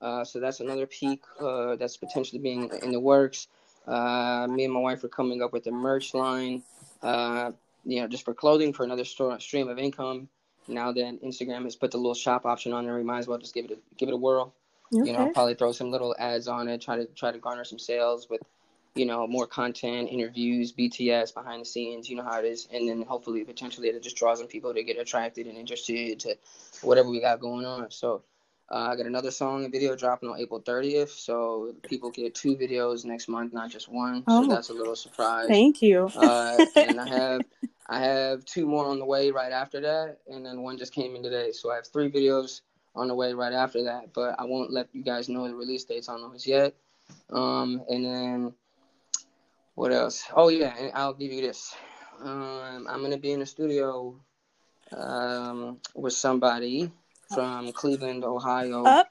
Uh, 0.02 0.24
so 0.24 0.40
that's 0.40 0.62
another 0.62 0.86
peak 0.86 1.22
uh, 1.42 1.76
that's 1.76 1.98
potentially 1.98 2.40
being 2.40 2.72
in 2.82 2.92
the 2.92 3.00
works. 3.00 3.48
Uh, 3.86 4.48
me 4.50 4.64
and 4.64 4.74
my 4.74 4.80
wife 4.80 5.04
are 5.04 5.10
coming 5.10 5.42
up 5.42 5.52
with 5.52 5.68
a 5.68 5.72
merch 5.72 6.14
line, 6.14 6.64
uh, 7.02 7.52
you 7.84 8.00
know, 8.00 8.08
just 8.08 8.24
for 8.24 8.34
clothing 8.34 8.72
for 8.72 8.84
another 8.84 9.04
store, 9.04 9.38
stream 9.40 9.68
of 9.68 9.78
income. 9.78 10.30
Now 10.68 10.92
that 10.92 11.22
Instagram 11.24 11.64
has 11.64 11.76
put 11.76 11.92
the 11.92 11.98
little 11.98 12.14
shop 12.14 12.46
option 12.46 12.72
on 12.72 12.86
there, 12.86 12.96
we 12.96 13.04
might 13.04 13.20
as 13.20 13.28
well 13.28 13.40
just 13.40 13.54
give 13.54 13.66
it 13.66 13.72
a 13.72 13.78
give 13.98 14.08
it 14.08 14.14
a 14.14 14.18
whirl. 14.18 14.54
Okay. 14.94 15.12
You 15.12 15.18
know, 15.18 15.32
probably 15.34 15.56
throw 15.56 15.72
some 15.72 15.92
little 15.92 16.16
ads 16.18 16.48
on 16.48 16.68
it, 16.68 16.82
try 16.82 16.96
to 16.96 17.06
try 17.08 17.32
to 17.32 17.40
garner 17.40 17.66
some 17.66 17.80
sales 17.80 18.30
with 18.30 18.42
you 18.96 19.06
know, 19.06 19.28
more 19.28 19.48
content, 19.48 20.10
interviews, 20.12 20.74
BTS, 20.74 21.34
behind 21.34 21.62
the 21.62 21.66
scenes, 21.66 22.10
you 22.10 22.16
know 22.16 22.24
how 22.24 22.40
it 22.40 22.46
is. 22.46 22.68
And 22.74 22.88
then 22.88 23.04
hopefully, 23.04 23.44
potentially, 23.44 23.88
it 23.90 24.04
just 24.04 24.16
draws 24.18 24.42
in 24.42 24.48
people 24.48 24.74
to 24.74 24.84
get 24.84 24.98
attracted 24.98 25.48
and 25.48 25.58
interested 25.58 26.20
to 26.22 26.36
whatever 26.82 27.10
we 27.10 27.22
got 27.22 27.40
going 27.40 27.66
on. 27.66 27.92
So 27.92 28.24
uh, 28.72 28.90
I 28.92 28.96
got 28.96 29.06
another 29.06 29.32
song 29.32 29.64
and 29.64 29.72
video 29.72 29.96
dropping 29.96 30.30
on 30.30 30.40
April 30.40 30.62
30th. 30.62 31.10
So 31.10 31.74
people 31.88 32.12
get 32.12 32.36
two 32.36 32.56
videos 32.56 33.06
next 33.06 33.28
month, 33.28 33.54
not 33.54 33.70
just 33.72 33.90
one. 33.90 34.24
Oh, 34.28 34.44
so 34.44 34.50
that's 34.50 34.70
a 34.70 34.74
little 34.74 34.96
surprise. 34.96 35.48
Thank 35.48 35.82
you. 35.82 36.10
uh, 36.16 36.66
and 36.76 37.00
I 37.00 37.08
have 37.08 37.42
I 37.88 38.00
have 38.02 38.46
two 38.46 38.68
more 38.68 38.86
on 38.86 39.00
the 39.00 39.06
way 39.06 39.32
right 39.32 39.52
after 39.52 39.82
that, 39.82 40.20
and 40.28 40.46
then 40.46 40.62
one 40.62 40.78
just 40.78 40.94
came 40.94 41.16
in 41.16 41.24
today. 41.24 41.52
So 41.52 41.72
I 41.72 41.76
have 41.76 41.88
three 41.88 42.12
videos 42.12 42.62
on 42.96 43.08
the 43.08 43.16
way 43.16 43.34
right 43.34 43.54
after 43.54 43.84
that. 43.86 44.14
But 44.14 44.36
I 44.38 44.44
won't 44.46 44.72
let 44.72 44.90
you 44.94 45.04
guys 45.04 45.30
know 45.30 45.48
the 45.48 45.56
release 45.56 45.86
dates 45.86 46.10
on 46.10 46.22
those 46.22 46.46
yet. 46.46 46.76
Um, 47.32 47.82
and 47.90 48.06
then 48.06 48.54
what 49.80 49.94
else? 49.94 50.26
Oh 50.36 50.50
yeah, 50.50 50.76
and 50.78 50.92
I'll 50.94 51.14
give 51.14 51.32
you 51.32 51.42
this. 51.42 51.74
Um, 52.22 52.86
I'm 52.90 53.02
gonna 53.02 53.18
be 53.18 53.32
in 53.32 53.40
the 53.40 53.46
studio 53.46 54.14
um, 54.92 55.78
with 55.96 56.12
somebody 56.12 56.92
from 57.34 57.72
Cleveland, 57.72 58.26
Ohio. 58.26 58.84
Up. 58.84 59.08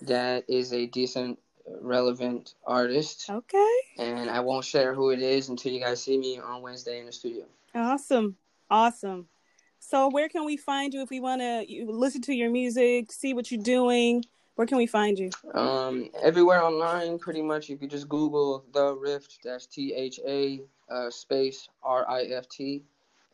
That 0.00 0.44
is 0.48 0.72
a 0.72 0.86
decent, 0.86 1.38
relevant 1.80 2.54
artist. 2.66 3.30
Okay. 3.30 3.74
And 3.98 4.28
I 4.28 4.40
won't 4.40 4.64
share 4.64 4.92
who 4.92 5.10
it 5.10 5.22
is 5.22 5.50
until 5.50 5.72
you 5.72 5.78
guys 5.78 6.02
see 6.02 6.18
me 6.18 6.40
on 6.40 6.62
Wednesday 6.62 6.98
in 6.98 7.06
the 7.06 7.12
studio. 7.12 7.44
Awesome, 7.72 8.36
awesome. 8.68 9.28
So 9.78 10.08
where 10.08 10.28
can 10.28 10.44
we 10.44 10.56
find 10.56 10.92
you 10.92 11.02
if 11.02 11.10
we 11.10 11.20
want 11.20 11.42
to 11.42 11.64
listen 11.86 12.22
to 12.22 12.34
your 12.34 12.50
music, 12.50 13.12
see 13.12 13.34
what 13.34 13.52
you're 13.52 13.62
doing? 13.62 14.24
Where 14.58 14.66
can 14.66 14.78
we 14.78 14.88
find 14.88 15.16
you? 15.16 15.30
Um, 15.54 16.10
everywhere 16.20 16.60
online, 16.60 17.20
pretty 17.20 17.42
much. 17.42 17.70
If 17.70 17.80
you 17.80 17.86
just 17.86 18.08
Google 18.08 18.64
Tha 18.72 18.92
Rift, 18.92 19.38
that's 19.44 19.66
T 19.66 19.94
H 19.94 20.18
A 20.26 20.60
uh, 20.90 21.10
space 21.10 21.68
R 21.84 22.04
I 22.10 22.22
F 22.22 22.48
T, 22.48 22.82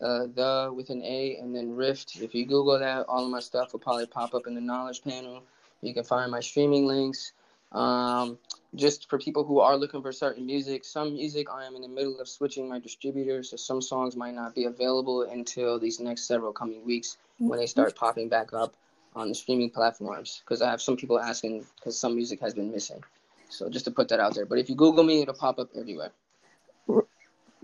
uh, 0.03 0.27
the 0.35 0.71
with 0.77 0.91
an 0.91 1.03
A, 1.03 1.39
and 1.41 1.57
then 1.57 1.75
Rift. 1.75 2.21
If 2.21 2.35
you 2.35 2.45
Google 2.45 2.79
that, 2.79 3.07
all 3.09 3.25
of 3.25 3.31
my 3.31 3.41
stuff 3.41 3.73
will 3.73 3.81
probably 3.81 4.05
pop 4.05 4.35
up 4.35 4.47
in 4.47 4.55
the 4.55 4.61
knowledge 4.61 5.03
panel. 5.03 5.43
You 5.81 5.95
can 5.95 6.05
find 6.05 6.31
my 6.31 6.41
streaming 6.41 6.85
links. 6.85 7.33
Um, 7.73 8.37
just 8.75 9.09
for 9.09 9.19
people 9.19 9.45
who 9.45 9.61
are 9.61 9.79
looking 9.79 10.03
for 10.03 10.13
certain 10.13 10.45
music, 10.45 10.85
some 10.85 11.15
music 11.15 11.47
I 11.51 11.65
am 11.65 11.75
in 11.75 11.81
the 11.81 11.89
middle 11.89 12.21
of 12.21 12.29
switching 12.29 12.69
my 12.69 12.81
distributor, 12.81 13.43
so 13.43 13.57
some 13.57 13.81
songs 13.81 14.15
might 14.15 14.35
not 14.35 14.55
be 14.55 14.65
available 14.65 15.23
until 15.23 15.79
these 15.79 16.01
next 16.01 16.27
several 16.27 16.53
coming 16.53 16.85
weeks 16.85 17.17
when 17.39 17.59
they 17.59 17.67
start 17.67 17.97
popping 17.97 18.29
back 18.29 18.53
up 18.53 18.75
on 19.15 19.29
the 19.29 19.35
streaming 19.35 19.71
platforms. 19.71 20.43
Because 20.45 20.63
I 20.63 20.71
have 20.71 20.83
some 20.83 20.97
people 20.97 21.19
asking 21.19 21.65
because 21.77 21.99
some 21.99 22.15
music 22.15 22.41
has 22.41 22.55
been 22.55 22.71
missing. 22.71 23.03
So 23.49 23.69
just 23.69 23.85
to 23.85 23.91
put 23.91 24.09
that 24.09 24.21
out 24.21 24.35
there. 24.35 24.47
But 24.47 24.59
if 24.59 24.69
you 24.69 24.75
Google 24.75 25.05
me, 25.05 25.23
it'll 25.23 25.35
pop 25.35 25.59
up 25.59 25.71
everywhere. 25.77 26.11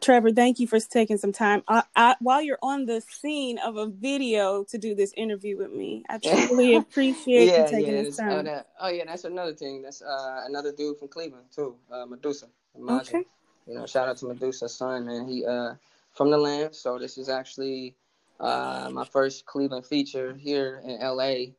Trevor, 0.00 0.32
thank 0.32 0.58
you 0.58 0.66
for 0.66 0.80
taking 0.80 1.18
some 1.18 1.32
time 1.32 1.62
I, 1.68 1.82
I, 1.94 2.16
while 2.20 2.40
you're 2.40 2.58
on 2.62 2.86
the 2.86 3.02
scene 3.02 3.58
of 3.58 3.76
a 3.76 3.86
video 3.86 4.64
to 4.64 4.78
do 4.78 4.94
this 4.94 5.12
interview 5.16 5.58
with 5.58 5.72
me. 5.72 6.04
I 6.08 6.18
truly 6.48 6.76
appreciate 6.76 7.48
yeah, 7.48 7.64
you 7.64 7.70
taking 7.70 7.94
yeah, 7.94 8.02
this 8.02 8.16
time. 8.16 8.32
Oh, 8.32 8.42
that, 8.42 8.68
oh, 8.80 8.88
yeah, 8.88 9.04
that's 9.06 9.24
another 9.24 9.52
thing. 9.52 9.82
That's 9.82 10.00
uh, 10.00 10.44
another 10.46 10.72
dude 10.72 10.98
from 10.98 11.08
Cleveland 11.08 11.46
too, 11.54 11.76
uh, 11.92 12.06
Medusa. 12.06 12.46
Imagine. 12.78 13.16
Okay. 13.16 13.26
You 13.66 13.74
know, 13.74 13.86
shout 13.86 14.08
out 14.08 14.16
to 14.18 14.26
Medusa's 14.26 14.74
son, 14.74 15.06
man. 15.06 15.28
He 15.28 15.44
uh 15.44 15.74
from 16.12 16.30
the 16.30 16.38
land, 16.38 16.74
so 16.74 16.98
this 16.98 17.18
is 17.18 17.28
actually 17.28 17.94
uh 18.40 18.90
my 18.92 19.04
first 19.04 19.46
Cleveland 19.46 19.86
feature 19.86 20.34
here 20.34 20.82
in 20.84 20.98
LA, 21.00 21.52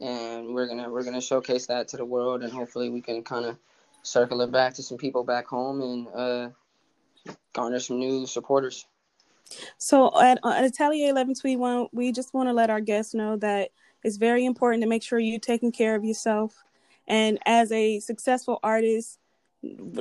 and 0.00 0.54
we're 0.54 0.66
gonna 0.66 0.90
we're 0.90 1.04
gonna 1.04 1.20
showcase 1.20 1.66
that 1.66 1.88
to 1.88 1.96
the 1.96 2.04
world, 2.04 2.42
and 2.42 2.52
hopefully 2.52 2.90
we 2.90 3.00
can 3.00 3.22
kind 3.22 3.46
of 3.46 3.56
circle 4.02 4.40
it 4.42 4.52
back 4.52 4.74
to 4.74 4.82
some 4.82 4.98
people 4.98 5.24
back 5.24 5.46
home 5.46 5.80
and 5.80 6.08
uh 6.14 6.50
garner 7.52 7.78
some 7.80 7.98
new 7.98 8.26
supporters. 8.26 8.86
So 9.78 10.08
at, 10.20 10.38
at 10.44 10.64
Atelier 10.64 11.12
1121, 11.14 11.88
we 11.92 12.12
just 12.12 12.34
want 12.34 12.48
to 12.48 12.52
let 12.52 12.70
our 12.70 12.80
guests 12.80 13.14
know 13.14 13.36
that 13.36 13.70
it's 14.02 14.16
very 14.16 14.44
important 14.44 14.82
to 14.82 14.88
make 14.88 15.02
sure 15.02 15.18
you're 15.18 15.38
taking 15.38 15.72
care 15.72 15.94
of 15.94 16.04
yourself. 16.04 16.62
And 17.06 17.38
as 17.46 17.70
a 17.72 18.00
successful 18.00 18.58
artist, 18.62 19.18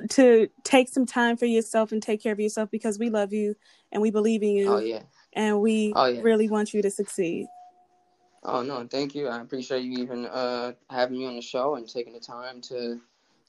to 0.10 0.50
take 0.64 0.90
some 0.90 1.06
time 1.06 1.38
for 1.38 1.46
yourself 1.46 1.92
and 1.92 2.02
take 2.02 2.22
care 2.22 2.34
of 2.34 2.40
yourself 2.40 2.70
because 2.70 3.00
we 3.00 3.10
love 3.10 3.32
you 3.32 3.56
and 3.92 4.02
we 4.02 4.12
believe 4.12 4.44
in 4.44 4.50
you. 4.50 4.74
Oh, 4.74 4.80
yeah. 4.80 5.04
And 5.36 5.62
we 5.62 5.94
oh, 5.96 6.06
yeah. 6.06 6.22
really 6.22 6.50
want 6.50 6.74
you 6.74 6.82
to 6.82 6.92
succeed. 6.92 7.48
Oh, 8.44 8.62
no, 8.62 8.86
thank 8.90 9.16
you. 9.16 9.28
I 9.28 9.42
appreciate 9.42 9.84
you 9.84 10.04
even 10.04 10.26
uh, 10.26 10.74
having 10.90 11.18
me 11.18 11.26
on 11.26 11.36
the 11.36 11.42
show 11.42 11.76
and 11.76 11.88
taking 11.88 12.14
the 12.14 12.20
time 12.20 12.62
to 12.62 13.00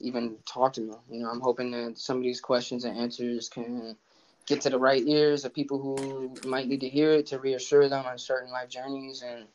even 0.01 0.37
talk 0.47 0.73
to 0.75 0.81
me. 0.81 0.95
You 1.11 1.21
know, 1.21 1.31
I'm 1.31 1.41
hoping 1.41 1.71
that 1.73 1.99
some 1.99 2.19
of 2.19 2.23
these 2.23 2.41
questions 2.41 2.85
and 2.85 2.97
answers 2.97 3.49
can 3.49 3.97
get 4.47 4.61
to 4.61 4.71
the 4.71 4.79
right 4.79 5.03
ears 5.07 5.45
of 5.45 5.55
people 5.55 5.79
who 5.79 6.35
might 6.49 6.69
need 6.69 6.81
to 6.81 6.89
hear 6.89 7.13
it 7.13 7.27
to 7.27 7.39
reassure 7.39 7.89
them 7.89 8.05
on 8.07 8.19
certain 8.19 8.53
life 8.53 8.69
journeys. 8.69 9.23
And 9.23 9.47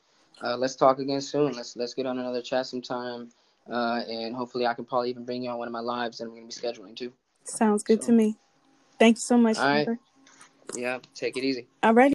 uh, 0.43 0.57
let's 0.57 0.75
talk 0.75 0.99
again 0.99 1.21
soon. 1.21 1.53
Let's 1.53 1.75
let's 1.75 1.93
get 1.93 2.05
on 2.05 2.19
another 2.19 2.41
chat 2.41 2.65
sometime. 2.65 3.29
Uh, 3.69 4.01
and 4.09 4.35
hopefully, 4.35 4.65
I 4.65 4.73
can 4.73 4.85
probably 4.85 5.09
even 5.09 5.25
bring 5.25 5.43
you 5.43 5.51
on 5.51 5.57
one 5.57 5.67
of 5.67 5.71
my 5.71 5.79
lives 5.79 6.17
that 6.17 6.25
I'm 6.25 6.31
going 6.31 6.49
to 6.49 6.61
be 6.61 6.67
scheduling 6.67 6.95
too. 6.95 7.13
Sounds 7.43 7.83
good 7.83 8.01
so. 8.01 8.07
to 8.07 8.13
me. 8.13 8.37
Thank 8.97 9.17
you 9.17 9.21
so 9.21 9.37
much. 9.37 9.57
All 9.57 9.65
right. 9.65 9.87
Yeah, 10.75 10.99
take 11.13 11.37
it 11.37 11.43
easy. 11.43 11.67
All 11.83 11.93
right. 11.93 12.13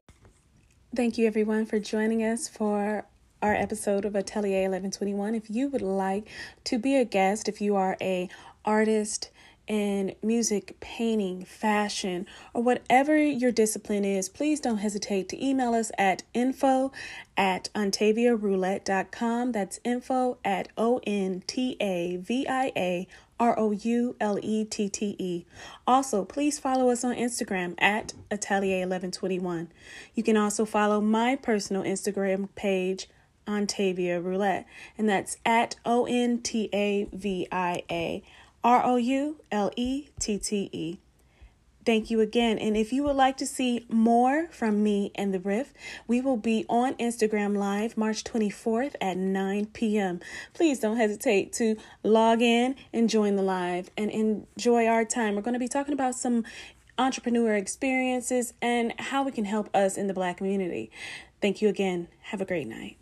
Thank 0.95 1.19
you, 1.19 1.27
everyone, 1.27 1.67
for 1.67 1.81
joining 1.81 2.23
us 2.23 2.47
for 2.47 3.05
our 3.43 3.53
episode 3.53 4.05
of 4.05 4.15
Atelier 4.15 4.71
1121. 4.71 5.35
If 5.35 5.51
you 5.51 5.67
would 5.69 5.83
like 5.83 6.29
to 6.65 6.79
be 6.79 6.95
a 6.95 7.05
guest, 7.05 7.49
if 7.49 7.61
you 7.61 7.75
are 7.75 7.97
a 8.01 8.29
artist 8.65 9.31
in 9.67 10.15
music, 10.23 10.77
painting, 10.79 11.45
fashion, 11.45 12.27
or 12.53 12.63
whatever 12.63 13.19
your 13.19 13.51
discipline 13.51 14.05
is, 14.05 14.29
please 14.29 14.61
don't 14.61 14.79
hesitate 14.79 15.29
to 15.31 15.45
email 15.45 15.75
us 15.75 15.91
at 15.99 16.23
info 16.33 16.93
at 17.37 17.71
ontaviaroulette.com. 17.75 19.51
That's 19.51 19.81
info 19.83 20.39
at 20.45 20.69
O 20.77 21.01
N 21.05 21.43
T 21.49 21.77
A 21.81 22.19
V 22.19 22.47
I 22.47 22.71
A 22.77 23.09
R 23.45 23.59
O 23.59 23.73
U 23.73 24.17
L 24.23 24.39
E 24.41 24.65
T 24.65 24.89
T 24.89 25.17
E. 25.19 25.45
Also, 25.87 26.25
please 26.25 26.59
follow 26.59 26.89
us 26.89 27.05
on 27.05 27.15
Instagram 27.15 27.75
at 27.77 28.15
Atelier1121. 28.31 29.67
You 30.15 30.23
can 30.23 30.39
also 30.39 30.65
follow 30.65 31.03
my 31.03 31.37
personal 31.37 31.83
Instagram 31.83 32.49
page 32.55 33.07
Ontavia 33.47 34.25
Roulette, 34.25 34.67
and 34.97 35.07
that's 35.07 35.37
at 35.45 35.77
O 35.85 36.07
N 36.07 36.41
T 36.41 36.71
A 36.73 37.07
V 37.13 37.47
I 37.53 37.83
A 37.91 38.23
R 38.65 38.83
O 38.83 38.97
U 38.97 39.37
L 39.53 39.71
E 39.77 40.09
T 40.19 40.39
T 40.39 40.71
E. 40.73 40.99
Thank 41.85 42.11
you 42.11 42.21
again. 42.21 42.59
And 42.59 42.77
if 42.77 42.93
you 42.93 43.03
would 43.05 43.17
like 43.17 43.37
to 43.39 43.47
see 43.47 43.85
more 43.91 44.49
from 44.51 44.83
me 44.83 45.13
and 45.15 45.35
the 45.35 45.41
Rift, 45.41 45.77
we 46.07 46.21
will 46.21 46.39
be 46.39 46.65
on 46.69 46.95
Instagram 46.95 47.57
Live 47.57 47.97
March 47.99 48.25
24th 48.25 48.95
at 49.01 49.19
9 49.19 49.67
p.m. 49.67 50.21
Please 50.55 50.81
don't 50.81 50.97
hesitate 50.97 51.53
to 51.55 51.77
log 52.03 52.41
in 52.41 52.75
and 52.93 53.11
join 53.11 53.37
the 53.37 53.43
live 53.43 53.91
and 53.99 54.11
enjoy 54.11 54.87
our 54.87 55.05
time. 55.05 55.35
We're 55.35 55.43
going 55.43 55.55
to 55.55 55.61
be 55.61 55.69
talking 55.69 55.93
about 55.93 56.15
some 56.15 56.45
entrepreneur 56.97 57.55
experiences 57.55 58.55
and 58.63 58.95
how 58.99 59.23
we 59.23 59.33
can 59.33 59.45
help 59.45 59.69
us 59.75 59.99
in 59.99 60.07
the 60.07 60.15
Black 60.15 60.39
community. 60.39 60.91
Thank 61.43 61.61
you 61.61 61.69
again. 61.69 62.09
Have 62.23 62.41
a 62.41 62.47
great 62.47 62.67
night. 62.67 62.97